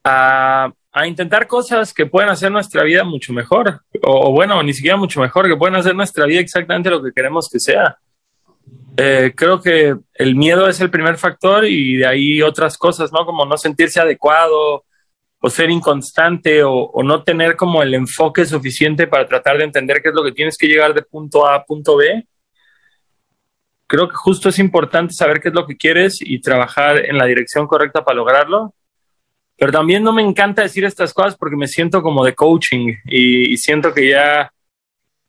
a, 0.03 0.71
a, 0.91 1.08
intentar 1.08 1.47
cosas 1.47 1.93
que 1.93 2.06
pueden 2.06 2.30
hacer 2.30 2.52
nuestra 2.52 2.84
vida 2.84 3.04
mucho 3.04 3.34
mejor, 3.34 3.82
o, 4.04 4.30
o, 4.30 4.32
bueno, 4.32 4.62
ni 4.63 4.73
siquiera 4.73 4.97
mucho 4.97 5.21
mejor, 5.21 5.47
que 5.47 5.58
pueden 5.58 5.75
hacer 5.75 5.95
nuestra 5.95 6.25
vida 6.25 6.39
exactamente 6.39 6.89
lo 6.89 7.02
que 7.02 7.12
queremos 7.13 7.49
que 7.49 7.60
sea. 7.60 7.97
Eh, 8.97 9.34
creo 9.36 9.62
que 9.62 9.95
el 10.15 10.36
miedo 10.36 10.67
es 10.67 10.82
el 10.82 10.89
primer 10.89 11.17
factor 11.17 11.65
y 11.65 11.97
de 11.97 12.06
ahí 12.06 12.41
otras 12.41 12.78
cosas, 12.78 13.13
¿no? 13.13 13.25
Como 13.25 13.45
no 13.45 13.58
sentirse 13.58 13.99
adecuado, 13.99 14.84
o 15.41 15.49
ser 15.49 15.69
inconstante 15.69 16.63
o, 16.63 16.73
o, 16.73 17.04
no 17.04 17.23
tener 17.23 17.56
como 17.56 17.82
el 17.82 17.93
enfoque 17.93 18.45
suficiente 18.45 19.08
para 19.08 19.25
tratar 19.25 19.58
de 19.58 19.63
entender 19.63 20.02
qué 20.02 20.10
es 20.10 20.15
lo 20.15 20.23
que 20.23 20.34
tienes 20.34 20.58
que 20.58 20.67
llegar 20.67 20.93
de 20.93 21.02
punto 21.02 21.47
A 21.47 21.56
a 21.56 21.63
punto 21.63 21.95
B. 21.95 22.28
Creo 23.88 24.08
que 24.08 24.15
justo 24.15 24.49
es 24.49 24.60
importante 24.60 25.13
saber 25.13 25.39
qué 25.39 25.47
es 25.47 25.54
lo 25.54 25.65
que 25.65 25.78
quieres 25.78 26.19
y 26.21 26.41
trabajar 26.41 27.06
en 27.06 27.17
la 27.17 27.25
dirección 27.25 27.67
correcta 27.67 28.04
para 28.04 28.17
lograrlo. 28.17 28.75
Pero 29.60 29.72
también 29.72 30.04
no 30.04 30.13
me 30.13 30.22
encanta 30.22 30.62
decir 30.62 30.86
estas 30.86 31.13
cosas 31.13 31.36
porque 31.36 31.58
me 31.58 31.67
siento 31.67 32.02
como 32.02 32.24
de 32.24 32.34
coaching 32.34 32.95
y, 33.06 33.54
y 33.54 33.58
siento 33.58 33.93
que 33.93 34.10
ya, 34.10 34.52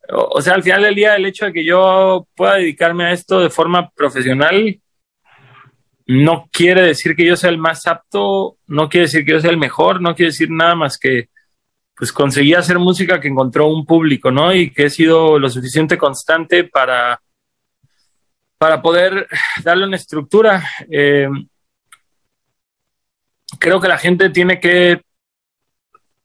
o, 0.09 0.41
sea, 0.41 0.55
al 0.55 0.63
final 0.63 0.83
del 0.83 0.95
día 0.95 1.17
el 1.17 1.27
hecho 1.27 1.47
de 1.47 1.53
que 1.53 1.65
yo 1.65 2.27
pueda 2.37 2.55
dedicarme 2.55 3.05
a 3.05 3.13
esto 3.13 3.41
de 3.41 3.51
forma 3.51 3.91
profesional 3.91 4.81
no 6.07 6.49
quiere 6.53 6.83
decir 6.83 7.15
que 7.15 7.25
yo 7.25 7.37
sea 7.37 7.51
el 7.51 7.59
más 7.59 7.87
apto, 7.87 8.57
no 8.67 8.89
quiere 8.89 9.07
decir 9.07 9.25
que 9.25 9.33
yo 9.33 9.41
sea 9.41 9.51
el 9.51 9.59
mejor, 9.59 10.01
no 10.01 10.15
quiere 10.15 10.31
decir 10.31 10.51
nada 10.51 10.75
más 10.75 10.99
que 10.99 11.29
pues 12.01 12.13
conseguí 12.13 12.55
hacer 12.55 12.79
música 12.79 13.21
que 13.21 13.29
encontró 13.29 13.67
un 13.67 13.85
público, 13.85 14.31
¿no? 14.31 14.55
Y 14.55 14.71
que 14.73 14.87
he 14.87 14.91
sido 14.91 15.39
lo 15.39 15.51
suficiente 15.51 15.99
constante 15.99 16.65
para, 16.65 17.21
para 18.57 18.81
poder 18.81 19.29
darle 19.63 19.87
una 19.87 19.97
estructura. 19.97 20.65
Eh, 20.91 21.29
creo 23.61 23.81
que 23.81 23.89
la 23.89 23.99
gente 23.99 24.31
tiene 24.31 24.59
que 24.59 25.03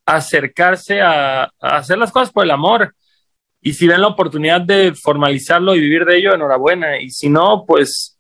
acercarse 0.06 1.02
a, 1.02 1.52
hacer 1.60 1.98
las 1.98 2.12
cosas 2.12 2.32
por 2.32 2.44
el 2.46 2.52
amor. 2.52 2.96
Y 3.62 3.74
si 3.74 3.88
ven 3.88 4.02
la 4.02 4.08
oportunidad 4.08 4.62
de 4.62 4.94
formalizarlo 4.94 5.76
y 5.76 5.80
vivir 5.80 6.06
de 6.06 6.18
ello, 6.18 6.34
enhorabuena. 6.34 7.00
Y 7.00 7.10
si 7.10 7.30
no, 7.30 7.66
pues, 7.68 8.18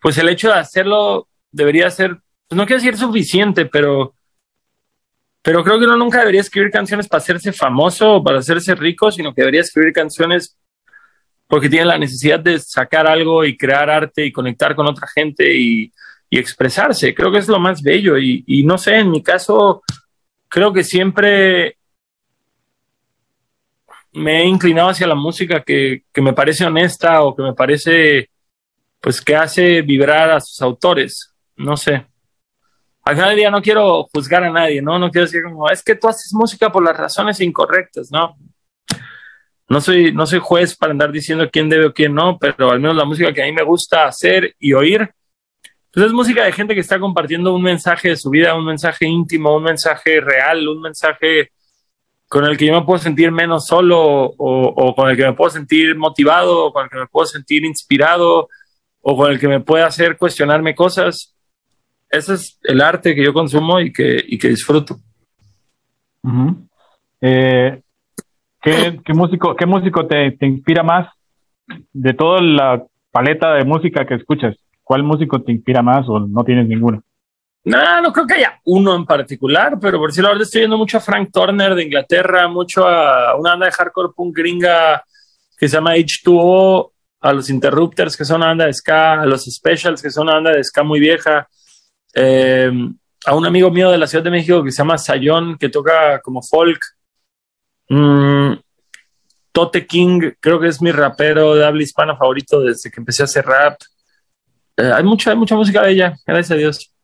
pues 0.00 0.18
el 0.18 0.28
hecho 0.28 0.48
de 0.48 0.58
hacerlo 0.58 1.28
debería 1.50 1.90
ser, 1.90 2.18
pues 2.48 2.56
no 2.56 2.66
quiero 2.66 2.82
decir 2.82 2.98
suficiente, 2.98 3.66
pero 3.66 4.14
pero 5.42 5.62
creo 5.62 5.78
que 5.78 5.84
uno 5.84 5.98
nunca 5.98 6.20
debería 6.20 6.40
escribir 6.40 6.70
canciones 6.70 7.06
para 7.06 7.18
hacerse 7.18 7.52
famoso 7.52 8.14
o 8.14 8.24
para 8.24 8.38
hacerse 8.38 8.74
rico, 8.74 9.12
sino 9.12 9.34
que 9.34 9.42
debería 9.42 9.60
escribir 9.60 9.92
canciones 9.92 10.56
porque 11.46 11.68
tiene 11.68 11.84
la 11.84 11.98
necesidad 11.98 12.40
de 12.40 12.58
sacar 12.58 13.06
algo 13.06 13.44
y 13.44 13.54
crear 13.54 13.90
arte 13.90 14.24
y 14.24 14.32
conectar 14.32 14.74
con 14.74 14.86
otra 14.86 15.06
gente 15.06 15.54
y, 15.54 15.92
y 16.34 16.38
expresarse. 16.38 17.14
Creo 17.14 17.30
que 17.30 17.38
es 17.38 17.48
lo 17.48 17.58
más 17.58 17.82
bello 17.82 18.18
y, 18.18 18.42
y, 18.46 18.64
no 18.64 18.78
sé, 18.78 18.96
en 18.96 19.10
mi 19.10 19.22
caso, 19.22 19.82
creo 20.48 20.72
que 20.72 20.82
siempre 20.82 21.76
me 24.12 24.42
he 24.42 24.46
inclinado 24.46 24.90
hacia 24.90 25.06
la 25.06 25.14
música 25.14 25.62
que, 25.62 26.04
que 26.12 26.22
me 26.22 26.32
parece 26.32 26.64
honesta 26.64 27.22
o 27.22 27.34
que 27.34 27.42
me 27.42 27.54
parece, 27.54 28.30
pues, 29.00 29.20
que 29.20 29.36
hace 29.36 29.82
vibrar 29.82 30.30
a 30.30 30.40
sus 30.40 30.60
autores. 30.62 31.34
No 31.56 31.76
sé 31.76 32.06
al 33.04 33.16
final 33.16 33.30
del 33.30 33.38
día 33.38 33.50
no 33.50 33.60
quiero 33.60 34.04
juzgar 34.04 34.44
a 34.44 34.50
nadie, 34.50 34.80
¿no? 34.80 34.98
No 34.98 35.10
quiero 35.10 35.26
decir 35.26 35.42
como, 35.42 35.68
es 35.68 35.82
que 35.82 35.94
tú 35.94 36.08
haces 36.08 36.32
música 36.32 36.72
por 36.72 36.82
las 36.82 36.96
razones 36.96 37.40
incorrectas, 37.40 38.10
¿no? 38.10 38.36
No 39.68 39.80
soy, 39.80 40.12
no 40.12 40.26
soy 40.26 40.40
juez 40.42 40.74
para 40.74 40.92
andar 40.92 41.12
diciendo 41.12 41.48
quién 41.50 41.68
debe 41.68 41.86
o 41.86 41.92
quién 41.94 42.14
no, 42.14 42.38
pero 42.38 42.70
al 42.70 42.80
menos 42.80 42.96
la 42.96 43.04
música 43.04 43.32
que 43.32 43.42
a 43.42 43.46
mí 43.46 43.52
me 43.52 43.62
gusta 43.62 44.06
hacer 44.06 44.54
y 44.58 44.72
oír, 44.72 45.10
pues 45.94 46.06
es 46.06 46.12
música 46.12 46.44
de 46.44 46.52
gente 46.52 46.74
que 46.74 46.80
está 46.80 46.98
compartiendo 46.98 47.54
un 47.54 47.62
mensaje 47.62 48.10
de 48.10 48.16
su 48.16 48.30
vida, 48.30 48.54
un 48.54 48.64
mensaje 48.64 49.06
íntimo, 49.06 49.56
un 49.56 49.62
mensaje 49.62 50.20
real, 50.20 50.66
un 50.66 50.80
mensaje 50.80 51.50
con 52.28 52.44
el 52.44 52.56
que 52.56 52.66
yo 52.66 52.74
me 52.74 52.84
puedo 52.84 52.98
sentir 52.98 53.30
menos 53.30 53.66
solo 53.66 54.00
o, 54.00 54.94
con 54.96 55.08
el 55.08 55.16
que 55.16 55.24
me 55.24 55.34
puedo 55.34 55.50
sentir 55.50 55.96
motivado 55.96 56.66
o 56.66 56.72
con 56.72 56.84
el 56.84 56.90
que 56.90 56.98
me 56.98 57.06
puedo 57.06 57.26
sentir 57.26 57.64
inspirado 57.64 58.48
o 59.02 59.16
con 59.16 59.30
el 59.30 59.38
que 59.38 59.46
me 59.46 59.60
puede 59.60 59.84
hacer 59.84 60.16
cuestionarme 60.16 60.74
cosas 60.74 61.34
ese 62.16 62.34
es 62.34 62.58
el 62.62 62.80
arte 62.80 63.14
que 63.14 63.24
yo 63.24 63.32
consumo 63.32 63.80
y 63.80 63.92
que, 63.92 64.24
disfruto. 64.28 64.98
Eh, 67.20 67.80
¿qué, 68.62 69.00
¿qué, 69.04 69.14
músico, 69.14 69.56
qué 69.56 69.66
músico 69.66 70.06
te, 70.06 70.36
inspira 70.40 70.82
más 70.82 71.08
de 71.92 72.14
toda 72.14 72.40
la 72.40 72.84
paleta 73.10 73.54
de 73.54 73.64
música 73.64 74.06
que 74.06 74.14
escuchas? 74.14 74.56
¿Cuál 74.84 75.02
músico 75.02 75.42
te 75.42 75.50
inspira 75.50 75.82
más 75.82 76.06
o 76.08 76.20
no 76.20 76.44
tienes 76.44 76.68
ninguno? 76.68 77.02
No, 77.64 78.02
no 78.02 78.12
creo 78.12 78.26
que 78.26 78.34
haya 78.34 78.60
uno 78.64 78.94
en 78.94 79.06
particular, 79.06 79.78
pero 79.80 79.98
por 79.98 80.10
decirlo 80.10 80.28
ahora 80.28 80.42
estoy 80.42 80.60
viendo 80.60 80.76
mucho 80.76 80.98
a 80.98 81.00
Frank 81.00 81.30
Turner 81.32 81.74
de 81.74 81.84
Inglaterra, 81.84 82.46
mucho 82.46 82.86
a 82.86 83.34
una 83.36 83.50
banda 83.50 83.66
de 83.66 83.72
hardcore 83.72 84.12
punk 84.14 84.36
gringa 84.36 85.02
que 85.56 85.68
se 85.68 85.76
llama 85.76 85.96
H2O, 85.96 86.90
a 87.24 87.32
los 87.32 87.48
Interrupters, 87.48 88.18
que 88.18 88.24
son 88.26 88.36
una 88.36 88.48
banda 88.48 88.66
de 88.66 88.74
ska, 88.74 89.22
a 89.22 89.26
los 89.26 89.44
Specials, 89.44 90.02
que 90.02 90.10
son 90.10 90.24
una 90.24 90.34
banda 90.34 90.52
de 90.52 90.62
ska 90.62 90.82
muy 90.82 91.00
vieja, 91.00 91.48
eh, 92.14 92.70
a 93.24 93.34
un 93.34 93.46
amigo 93.46 93.70
mío 93.70 93.90
de 93.90 93.96
la 93.96 94.06
Ciudad 94.06 94.22
de 94.22 94.30
México 94.30 94.62
que 94.62 94.70
se 94.70 94.78
llama 94.78 94.98
Sayón, 94.98 95.56
que 95.56 95.70
toca 95.70 96.20
como 96.20 96.42
folk. 96.42 96.80
Mm, 97.88 98.52
Tote 99.52 99.86
King, 99.86 100.32
creo 100.38 100.60
que 100.60 100.68
es 100.68 100.82
mi 100.82 100.92
rapero 100.92 101.54
de 101.54 101.64
habla 101.64 101.82
hispana 101.82 102.14
favorito 102.14 102.60
desde 102.60 102.90
que 102.90 103.00
empecé 103.00 103.22
a 103.22 103.24
hacer 103.24 103.46
rap. 103.46 103.78
Eh, 104.76 104.92
hay, 104.92 105.04
mucha, 105.04 105.30
hay 105.30 105.36
mucha 105.36 105.56
música 105.56 105.82
de 105.82 105.92
ella, 105.92 106.16
gracias 106.26 106.50
a 106.52 106.54
Dios. 106.56 106.94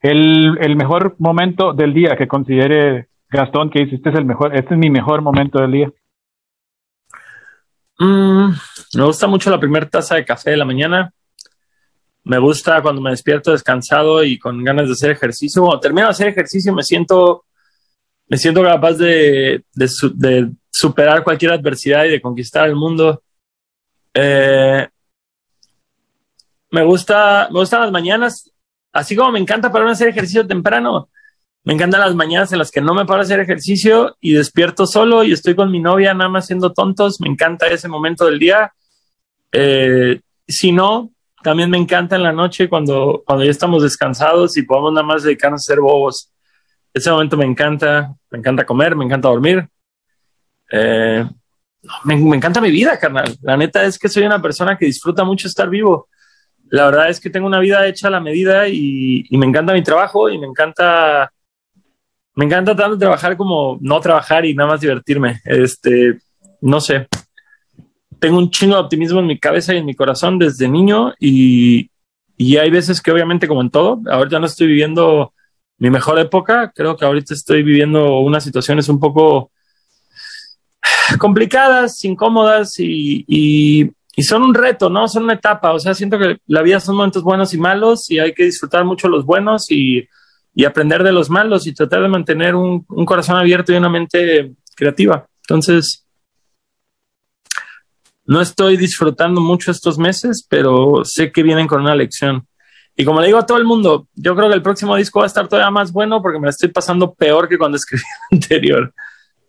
El, 0.00 0.58
el, 0.60 0.76
mejor 0.76 1.16
momento 1.18 1.72
del 1.72 1.92
día 1.92 2.16
que 2.16 2.28
considere 2.28 3.08
Gastón, 3.28 3.70
que 3.70 3.80
dice, 3.80 3.96
este 3.96 4.10
es 4.10 4.14
el 4.16 4.24
mejor, 4.24 4.54
este 4.54 4.74
es 4.74 4.78
mi 4.78 4.90
mejor 4.90 5.22
momento 5.22 5.60
del 5.60 5.72
día. 5.72 5.92
Mm, 7.98 8.50
me 8.94 9.04
gusta 9.04 9.26
mucho 9.26 9.50
la 9.50 9.58
primera 9.58 9.88
taza 9.88 10.16
de 10.16 10.24
café 10.24 10.50
de 10.50 10.58
la 10.58 10.64
mañana 10.64 11.12
me 12.26 12.38
gusta 12.38 12.82
cuando 12.82 13.00
me 13.00 13.10
despierto 13.10 13.52
descansado 13.52 14.24
y 14.24 14.36
con 14.36 14.64
ganas 14.64 14.86
de 14.88 14.94
hacer 14.94 15.12
ejercicio. 15.12 15.62
Cuando 15.62 15.78
termino 15.78 16.08
de 16.08 16.10
hacer 16.10 16.26
ejercicio 16.26 16.74
me 16.74 16.82
siento, 16.82 17.44
me 18.26 18.36
siento 18.36 18.64
capaz 18.64 18.94
de, 18.94 19.62
de, 19.72 19.88
de 20.14 20.50
superar 20.68 21.22
cualquier 21.22 21.52
adversidad 21.52 22.04
y 22.04 22.10
de 22.10 22.20
conquistar 22.20 22.68
el 22.68 22.74
mundo. 22.74 23.22
Eh, 24.12 24.88
me 26.70 26.84
gusta, 26.84 27.48
me 27.50 27.60
gustan 27.60 27.82
las 27.82 27.92
mañanas, 27.92 28.50
así 28.92 29.14
como 29.16 29.32
me 29.32 29.38
encanta 29.38 29.70
pararme 29.70 29.90
a 29.90 29.94
hacer 29.94 30.08
ejercicio 30.08 30.46
temprano. 30.46 31.08
Me 31.64 31.72
encantan 31.74 32.00
las 32.00 32.14
mañanas 32.14 32.52
en 32.52 32.60
las 32.60 32.70
que 32.70 32.80
no 32.80 32.94
me 32.94 33.04
paro 33.06 33.20
a 33.20 33.22
hacer 33.24 33.40
ejercicio 33.40 34.16
y 34.20 34.34
despierto 34.34 34.86
solo 34.86 35.24
y 35.24 35.32
estoy 35.32 35.56
con 35.56 35.70
mi 35.72 35.80
novia 35.80 36.14
nada 36.14 36.30
más 36.30 36.46
siendo 36.46 36.72
tontos. 36.72 37.20
Me 37.20 37.28
encanta 37.28 37.66
ese 37.66 37.88
momento 37.88 38.26
del 38.26 38.38
día. 38.38 38.72
Eh, 39.50 40.20
si 40.46 40.70
no, 40.70 41.10
también 41.42 41.68
me 41.68 41.76
encanta 41.76 42.14
en 42.14 42.22
la 42.22 42.32
noche 42.32 42.68
cuando, 42.68 43.24
cuando 43.26 43.44
ya 43.44 43.50
estamos 43.50 43.82
descansados 43.82 44.56
y 44.56 44.62
podemos 44.62 44.92
nada 44.92 45.06
más 45.06 45.24
dedicarnos 45.24 45.62
a 45.62 45.64
ser 45.64 45.80
bobos. 45.80 46.32
Ese 46.94 47.10
momento 47.10 47.36
me 47.36 47.44
encanta, 47.44 48.14
me 48.30 48.38
encanta 48.38 48.64
comer, 48.64 48.94
me 48.94 49.04
encanta 49.04 49.28
dormir. 49.28 49.68
Eh, 50.70 51.28
me, 52.04 52.16
me, 52.16 52.36
encanta 52.36 52.60
mi 52.60 52.70
vida, 52.70 52.96
carnal. 52.96 53.36
La 53.42 53.56
neta 53.56 53.84
es 53.84 53.98
que 53.98 54.08
soy 54.08 54.22
una 54.22 54.40
persona 54.40 54.78
que 54.78 54.86
disfruta 54.86 55.24
mucho 55.24 55.48
estar 55.48 55.68
vivo. 55.68 56.08
La 56.70 56.86
verdad 56.86 57.08
es 57.08 57.20
que 57.20 57.30
tengo 57.30 57.46
una 57.46 57.60
vida 57.60 57.86
hecha 57.86 58.08
a 58.08 58.10
la 58.10 58.20
medida 58.20 58.68
y, 58.68 59.26
me 59.30 59.46
encanta 59.46 59.72
mi 59.72 59.82
trabajo 59.82 60.28
y 60.28 60.38
me 60.38 60.46
encanta, 60.46 61.30
me 62.34 62.44
encanta 62.44 62.74
tanto 62.74 62.98
trabajar 62.98 63.36
como 63.36 63.78
no 63.80 64.00
trabajar 64.00 64.44
y 64.44 64.54
nada 64.54 64.70
más 64.70 64.80
divertirme. 64.80 65.40
Este, 65.44 66.18
no 66.60 66.80
sé, 66.80 67.06
tengo 68.18 68.38
un 68.38 68.50
chingo 68.50 68.74
de 68.74 68.82
optimismo 68.82 69.20
en 69.20 69.26
mi 69.26 69.38
cabeza 69.38 69.74
y 69.74 69.78
en 69.78 69.86
mi 69.86 69.94
corazón 69.94 70.38
desde 70.38 70.68
niño 70.68 71.14
y, 71.20 71.90
y 72.36 72.56
hay 72.56 72.70
veces 72.70 73.00
que 73.00 73.12
obviamente 73.12 73.48
como 73.48 73.60
en 73.60 73.70
todo, 73.70 74.00
ahorita 74.10 74.38
no 74.38 74.46
estoy 74.46 74.66
viviendo 74.66 75.32
mi 75.78 75.90
mejor 75.90 76.18
época, 76.18 76.72
creo 76.74 76.96
que 76.96 77.04
ahorita 77.04 77.34
estoy 77.34 77.62
viviendo 77.62 78.18
unas 78.20 78.44
situaciones 78.44 78.88
un 78.88 78.98
poco 78.98 79.50
complicadas, 81.18 82.04
incómodas 82.04 82.74
y, 82.78 83.92
y, 84.16 84.22
son 84.22 84.42
un 84.42 84.54
reto, 84.54 84.90
¿no? 84.90 85.06
Son 85.06 85.24
una 85.24 85.34
etapa, 85.34 85.72
o 85.72 85.78
sea, 85.78 85.94
siento 85.94 86.18
que 86.18 86.38
la 86.46 86.62
vida 86.62 86.80
son 86.80 86.96
momentos 86.96 87.22
buenos 87.22 87.54
y 87.54 87.58
malos 87.58 88.10
y 88.10 88.18
hay 88.18 88.32
que 88.32 88.44
disfrutar 88.44 88.84
mucho 88.84 89.08
los 89.08 89.24
buenos 89.24 89.70
y, 89.70 90.08
y 90.54 90.64
aprender 90.64 91.02
de 91.02 91.12
los 91.12 91.30
malos 91.30 91.66
y 91.66 91.74
tratar 91.74 92.02
de 92.02 92.08
mantener 92.08 92.54
un, 92.54 92.84
un 92.88 93.06
corazón 93.06 93.36
abierto 93.36 93.72
y 93.72 93.76
una 93.76 93.90
mente 93.90 94.54
creativa. 94.74 95.26
Entonces, 95.42 96.06
no 98.24 98.40
estoy 98.40 98.76
disfrutando 98.76 99.40
mucho 99.40 99.70
estos 99.70 99.98
meses, 99.98 100.44
pero 100.48 101.04
sé 101.04 101.30
que 101.30 101.42
vienen 101.42 101.68
con 101.68 101.82
una 101.82 101.94
lección. 101.94 102.46
Y 102.96 103.04
como 103.04 103.20
le 103.20 103.26
digo 103.26 103.38
a 103.38 103.46
todo 103.46 103.58
el 103.58 103.64
mundo, 103.64 104.08
yo 104.14 104.34
creo 104.34 104.48
que 104.48 104.54
el 104.54 104.62
próximo 104.62 104.96
disco 104.96 105.20
va 105.20 105.26
a 105.26 105.28
estar 105.28 105.46
todavía 105.46 105.70
más 105.70 105.92
bueno 105.92 106.22
porque 106.22 106.38
me 106.38 106.46
la 106.46 106.50
estoy 106.50 106.70
pasando 106.70 107.14
peor 107.14 107.48
que 107.48 107.58
cuando 107.58 107.76
escribí 107.76 108.02
el 108.30 108.36
anterior. 108.38 108.94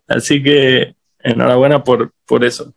Así 0.08 0.44
que 0.44 0.96
enhorabuena 1.20 1.84
por, 1.84 2.12
por 2.26 2.44
eso. 2.44 2.74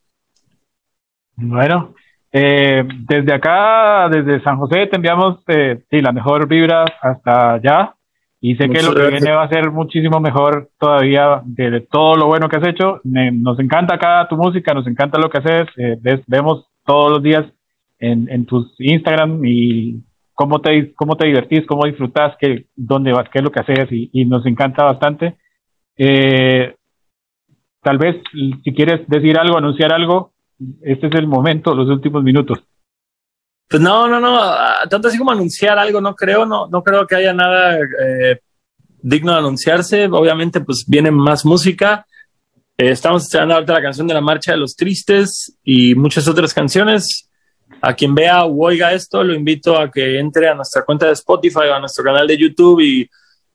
Bueno, 1.43 1.95
eh, 2.33 2.85
desde 2.87 3.33
acá, 3.33 4.09
desde 4.09 4.43
San 4.43 4.59
José, 4.59 4.87
te 4.87 4.97
enviamos 4.97 5.39
eh, 5.49 5.83
sí, 5.91 6.01
la 6.01 6.13
mejor 6.13 6.47
vibra 6.47 6.85
hasta 7.01 7.55
allá. 7.55 7.95
Y 8.43 8.57
sé 8.57 8.69
Muchas 8.69 8.83
que 8.83 8.89
lo 8.89 8.95
que 8.95 9.01
gracias. 9.03 9.21
viene 9.21 9.37
va 9.37 9.43
a 9.43 9.49
ser 9.49 9.71
muchísimo 9.71 10.19
mejor 10.19 10.71
todavía 10.79 11.43
de, 11.45 11.71
de, 11.71 11.81
todo 11.83 12.17
lo 12.17 12.27
bueno 12.27 12.49
que 12.49 12.57
has 12.57 12.67
hecho. 12.67 13.01
Me, 13.05 13.31
nos 13.31 13.59
encanta 13.59 13.97
acá 13.97 14.27
tu 14.29 14.37
música, 14.37 14.73
nos 14.73 14.87
encanta 14.87 15.19
lo 15.19 15.29
que 15.29 15.39
haces. 15.39 15.69
Eh, 15.77 15.99
ves, 16.01 16.21
vemos 16.27 16.67
todos 16.87 17.11
los 17.11 17.23
días 17.23 17.45
en, 17.99 18.31
en, 18.31 18.47
tus 18.47 18.75
Instagram 18.79 19.45
y 19.45 20.03
cómo 20.33 20.61
te, 20.61 20.95
cómo 20.95 21.17
te 21.17 21.27
divertís, 21.27 21.67
cómo 21.67 21.85
disfrutas, 21.85 22.35
qué, 22.41 22.65
dónde 22.75 23.13
vas, 23.13 23.29
qué 23.29 23.41
es 23.41 23.45
lo 23.45 23.51
que 23.51 23.61
haces 23.61 23.93
y, 23.93 24.09
y 24.13 24.25
nos 24.25 24.47
encanta 24.47 24.85
bastante. 24.85 25.37
Eh, 25.99 26.75
tal 27.83 27.99
vez 27.99 28.17
si 28.33 28.73
quieres 28.73 29.07
decir 29.07 29.39
algo, 29.39 29.59
anunciar 29.59 29.93
algo, 29.93 30.30
este 30.83 31.07
es 31.07 31.15
el 31.15 31.27
momento, 31.27 31.75
los 31.75 31.89
últimos 31.89 32.23
minutos. 32.23 32.59
Pues 33.69 33.81
no, 33.81 34.09
no, 34.09 34.19
no, 34.19 34.41
tanto 34.89 35.09
así 35.09 35.17
como 35.17 35.31
anunciar 35.31 35.79
algo, 35.79 36.01
no 36.01 36.15
creo, 36.15 36.45
no, 36.45 36.67
no 36.67 36.83
creo 36.83 37.07
que 37.07 37.15
haya 37.15 37.33
nada 37.33 37.79
eh, 37.79 38.41
digno 39.01 39.33
de 39.33 39.39
anunciarse. 39.39 40.07
Obviamente, 40.07 40.61
pues 40.61 40.85
viene 40.87 41.11
más 41.11 41.45
música. 41.45 42.05
Eh, 42.77 42.91
estamos 42.91 43.23
estrenando 43.23 43.55
ahorita 43.55 43.75
la 43.75 43.83
canción 43.83 44.09
de 44.09 44.15
la 44.15 44.21
Marcha 44.21 44.53
de 44.53 44.59
los 44.59 44.75
Tristes 44.75 45.57
y 45.63 45.95
muchas 45.95 46.27
otras 46.27 46.53
canciones. 46.53 47.29
a 47.83 47.95
quien 47.95 48.15
vea 48.15 48.45
o 48.45 48.67
oiga 48.67 48.93
esto, 48.93 49.23
lo 49.23 49.33
invito 49.33 49.79
a 49.79 49.91
que 49.91 50.19
entre 50.19 50.49
a 50.49 50.55
nuestra 50.55 50.85
cuenta 50.85 51.07
de 51.07 51.13
Spotify 51.13 51.69
o 51.71 51.75
a 51.75 51.81
nuestro 51.81 52.05
canal 52.05 52.27
de 52.27 52.37
YouTube 52.37 52.81
y, 52.81 53.09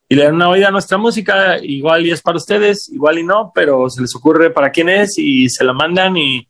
y 0.08 0.14
le 0.14 0.24
den 0.24 0.34
una 0.34 0.48
oída 0.48 0.68
a 0.68 0.72
nuestra 0.72 0.96
música. 0.96 1.58
Igual 1.62 2.06
y 2.06 2.10
es 2.10 2.22
para 2.22 2.38
ustedes, 2.38 2.88
igual 2.88 3.18
y 3.18 3.22
no, 3.22 3.52
pero 3.54 3.90
se 3.90 4.00
les 4.00 4.16
ocurre 4.16 4.50
para 4.50 4.70
quién 4.70 4.88
es 4.88 5.18
y 5.18 5.50
se 5.50 5.62
la 5.62 5.74
mandan 5.74 6.16
y, 6.16 6.48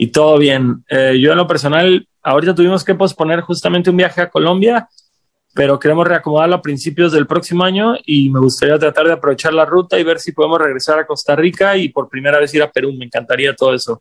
y 0.00 0.06
todo 0.06 0.38
bien. 0.38 0.82
Eh, 0.88 1.18
yo 1.20 1.32
en 1.32 1.36
lo 1.36 1.46
personal, 1.46 2.08
ahorita 2.22 2.54
tuvimos 2.54 2.82
que 2.82 2.94
posponer 2.94 3.42
justamente 3.42 3.90
un 3.90 3.98
viaje 3.98 4.22
a 4.22 4.30
Colombia, 4.30 4.88
pero 5.54 5.78
queremos 5.78 6.08
reacomodarlo 6.08 6.56
a 6.56 6.62
principios 6.62 7.12
del 7.12 7.26
próximo 7.26 7.64
año 7.64 7.96
y 8.06 8.30
me 8.30 8.40
gustaría 8.40 8.78
tratar 8.78 9.08
de 9.08 9.12
aprovechar 9.12 9.52
la 9.52 9.66
ruta 9.66 9.98
y 9.98 10.02
ver 10.02 10.18
si 10.18 10.32
podemos 10.32 10.58
regresar 10.58 10.98
a 10.98 11.06
Costa 11.06 11.36
Rica 11.36 11.76
y 11.76 11.90
por 11.90 12.08
primera 12.08 12.38
vez 12.40 12.54
ir 12.54 12.62
a 12.62 12.70
Perú. 12.70 12.94
Me 12.98 13.04
encantaría 13.04 13.54
todo 13.54 13.74
eso. 13.74 14.00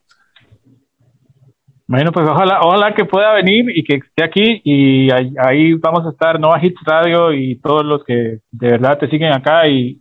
Bueno, 1.85 2.13
pues 2.13 2.29
ojalá, 2.29 2.61
ojalá 2.61 2.95
que 2.95 3.03
pueda 3.03 3.33
venir 3.33 3.65
y 3.75 3.83
que 3.83 3.95
esté 3.95 4.23
aquí 4.23 4.61
y 4.63 5.11
ahí, 5.11 5.73
vamos 5.73 6.05
a 6.05 6.11
estar 6.11 6.39
Nova 6.39 6.63
Hits 6.63 6.79
Radio 6.85 7.33
y 7.33 7.59
todos 7.59 7.83
los 7.83 8.05
que 8.05 8.39
de 8.51 8.71
verdad 8.71 8.97
te 8.99 9.09
siguen 9.09 9.33
acá 9.33 9.67
y, 9.67 9.97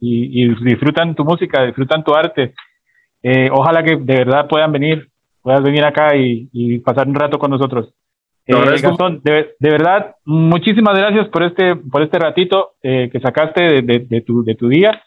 disfrutan 0.63 1.17
tu 1.17 1.25
música, 1.25 1.65
disfrutan 1.65 2.05
tu 2.05 2.15
arte. 2.15 2.55
Eh, 3.21 3.51
ojalá 3.51 3.83
que 3.83 3.97
de 3.97 4.15
verdad 4.15 4.47
puedan 4.47 4.71
venir, 4.71 5.09
puedas 5.49 5.63
venir 5.63 5.83
acá 5.83 6.15
y, 6.15 6.79
pasar 6.81 7.09
un 7.09 7.15
rato 7.15 7.39
con 7.39 7.51
nosotros. 7.51 7.89
Eh, 8.45 8.55
Gastón, 8.83 9.23
de, 9.25 9.55
verdad, 9.59 10.15
muchísimas 10.27 10.95
gracias 10.95 11.27
por 11.29 11.43
este, 11.43 11.75
por 11.75 12.03
este 12.03 12.19
ratito 12.19 12.73
eh, 12.83 13.09
que 13.11 13.19
sacaste 13.19 13.81
de, 13.81 14.21
tu, 14.21 14.45
de 14.45 14.55
tu 14.55 14.69
día. 14.69 15.03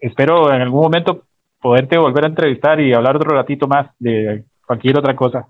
espero 0.00 0.50
en 0.50 0.62
algún 0.62 0.80
momento 0.80 1.24
poderte 1.60 1.98
volver 1.98 2.24
a 2.24 2.28
entrevistar 2.28 2.80
y 2.80 2.94
hablar 2.94 3.16
otro 3.16 3.32
ratito 3.36 3.68
más 3.68 3.90
de 3.98 4.44
cualquier 4.66 4.96
otra 4.96 5.14
cosa. 5.14 5.46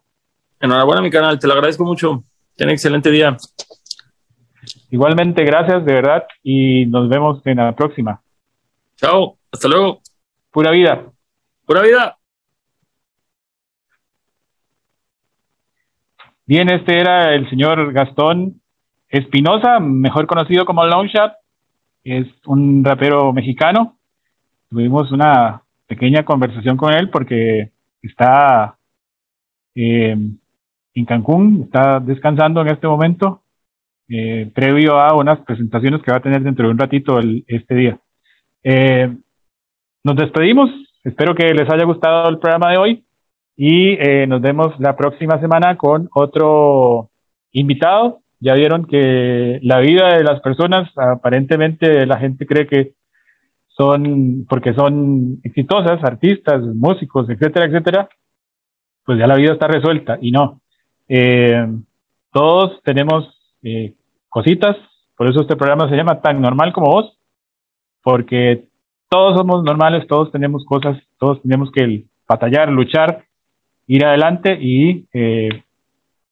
Enhorabuena 0.59 1.01
mi 1.01 1.11
canal, 1.11 1.39
te 1.39 1.47
lo 1.47 1.53
agradezco 1.53 1.85
mucho. 1.85 2.25
Ten 2.57 2.71
excelente 2.71 3.13
día. 3.13 3.37
Igualmente, 4.91 5.45
gracias 5.45 5.85
de 5.85 5.93
verdad 5.93 6.25
y 6.43 6.87
nos 6.87 7.09
vemos 7.09 7.47
en 7.47 7.59
la 7.59 7.77
próxima. 7.77 8.21
Chao, 8.97 9.39
hasta 9.53 9.69
luego. 9.69 10.01
Pura 10.51 10.73
vida. 10.73 11.05
Pura 11.65 11.83
vida. 11.83 12.19
Bien, 16.47 16.71
este 16.71 17.01
era 17.01 17.35
el 17.35 17.49
señor 17.49 17.91
Gastón 17.95 18.61
Espinosa, 19.09 19.81
mejor 19.81 20.27
conocido 20.27 20.67
como 20.67 20.85
Longshot. 20.85 21.33
Es 22.05 22.27
un 22.45 22.85
rapero 22.85 23.33
mexicano. 23.33 23.97
Tuvimos 24.69 25.11
una 25.11 25.63
pequeña 25.87 26.23
conversación 26.27 26.77
con 26.77 26.93
él 26.93 27.09
porque 27.09 27.71
está 28.03 28.77
eh, 29.75 30.15
en 30.93 31.05
Cancún, 31.07 31.63
está 31.65 31.99
descansando 31.99 32.61
en 32.61 32.69
este 32.69 32.89
momento, 32.89 33.41
eh, 34.11 34.51
previo 34.55 35.01
a 35.01 35.17
unas 35.17 35.39
presentaciones 35.41 36.03
que 36.03 36.11
va 36.11 36.19
a 36.19 36.23
tener 36.23 36.43
dentro 36.43 36.67
de 36.67 36.73
un 36.73 36.79
ratito 36.79 37.19
este 37.47 37.75
día. 37.75 37.99
Eh, 38.63 39.17
nos 40.05 40.17
despedimos, 40.17 40.69
espero 41.05 41.35
que 41.35 41.55
les 41.55 41.71
haya 41.73 41.87
gustado 41.87 42.29
el 42.29 42.39
programa 42.39 42.71
de 42.71 42.77
hoy 42.77 43.05
y 43.57 43.97
nos 44.27 44.41
vemos 44.41 44.79
la 44.81 44.97
próxima 44.97 45.41
semana 45.41 45.77
con 45.77 46.09
otro 46.15 47.11
invitado. 47.53 48.21
Ya 48.41 48.55
vieron 48.55 48.85
que 48.85 49.61
la 49.63 49.79
vida 49.79 50.17
de 50.17 50.25
las 50.25 50.41
personas, 50.41 50.91
aparentemente 50.97 52.05
la 52.07 52.19
gente 52.19 52.47
cree 52.47 52.67
que 52.67 52.95
son, 53.77 54.47
porque 54.49 54.75
son 54.75 55.41
exitosas, 55.43 56.03
artistas, 56.05 56.63
músicos, 56.63 57.29
etcétera, 57.29 57.67
etcétera, 57.67 58.09
pues 59.05 59.19
ya 59.19 59.27
la 59.27 59.37
vida 59.37 59.53
está 59.53 59.67
resuelta 59.67 60.19
y 60.21 60.31
no. 60.31 60.61
Eh, 61.09 61.67
todos 62.33 62.81
tenemos 62.83 63.29
eh, 63.63 63.95
cositas, 64.29 64.77
por 65.17 65.29
eso 65.29 65.43
este 65.43 65.57
programa 65.57 65.89
se 65.89 65.97
llama 65.97 66.21
tan 66.21 66.41
normal 66.41 66.73
como 66.73 66.91
vos, 66.91 67.19
porque 68.03 68.69
todos 69.09 69.37
somos 69.37 69.65
normales, 69.65 70.07
todos 70.07 70.31
tenemos 70.31 70.65
cosas, 70.65 70.99
todos 71.19 71.43
tenemos 71.43 71.71
que 71.73 72.05
batallar, 72.29 72.71
luchar, 72.71 73.25
ir 73.87 74.05
adelante 74.05 74.57
y 74.61 75.07
eh, 75.13 75.49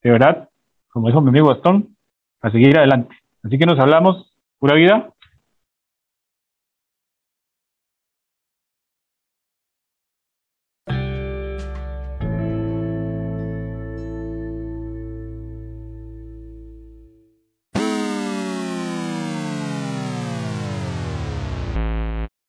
de 0.03 0.11
verdad, 0.11 0.49
como 0.89 1.09
dijo 1.09 1.21
mi 1.21 1.29
amigo 1.29 1.49
Gastón, 1.49 1.97
a 2.41 2.51
seguir 2.51 2.77
adelante. 2.77 3.15
Así 3.43 3.59
que 3.59 3.67
nos 3.67 3.79
hablamos, 3.79 4.33
pura 4.59 4.75
vida, 4.75 5.11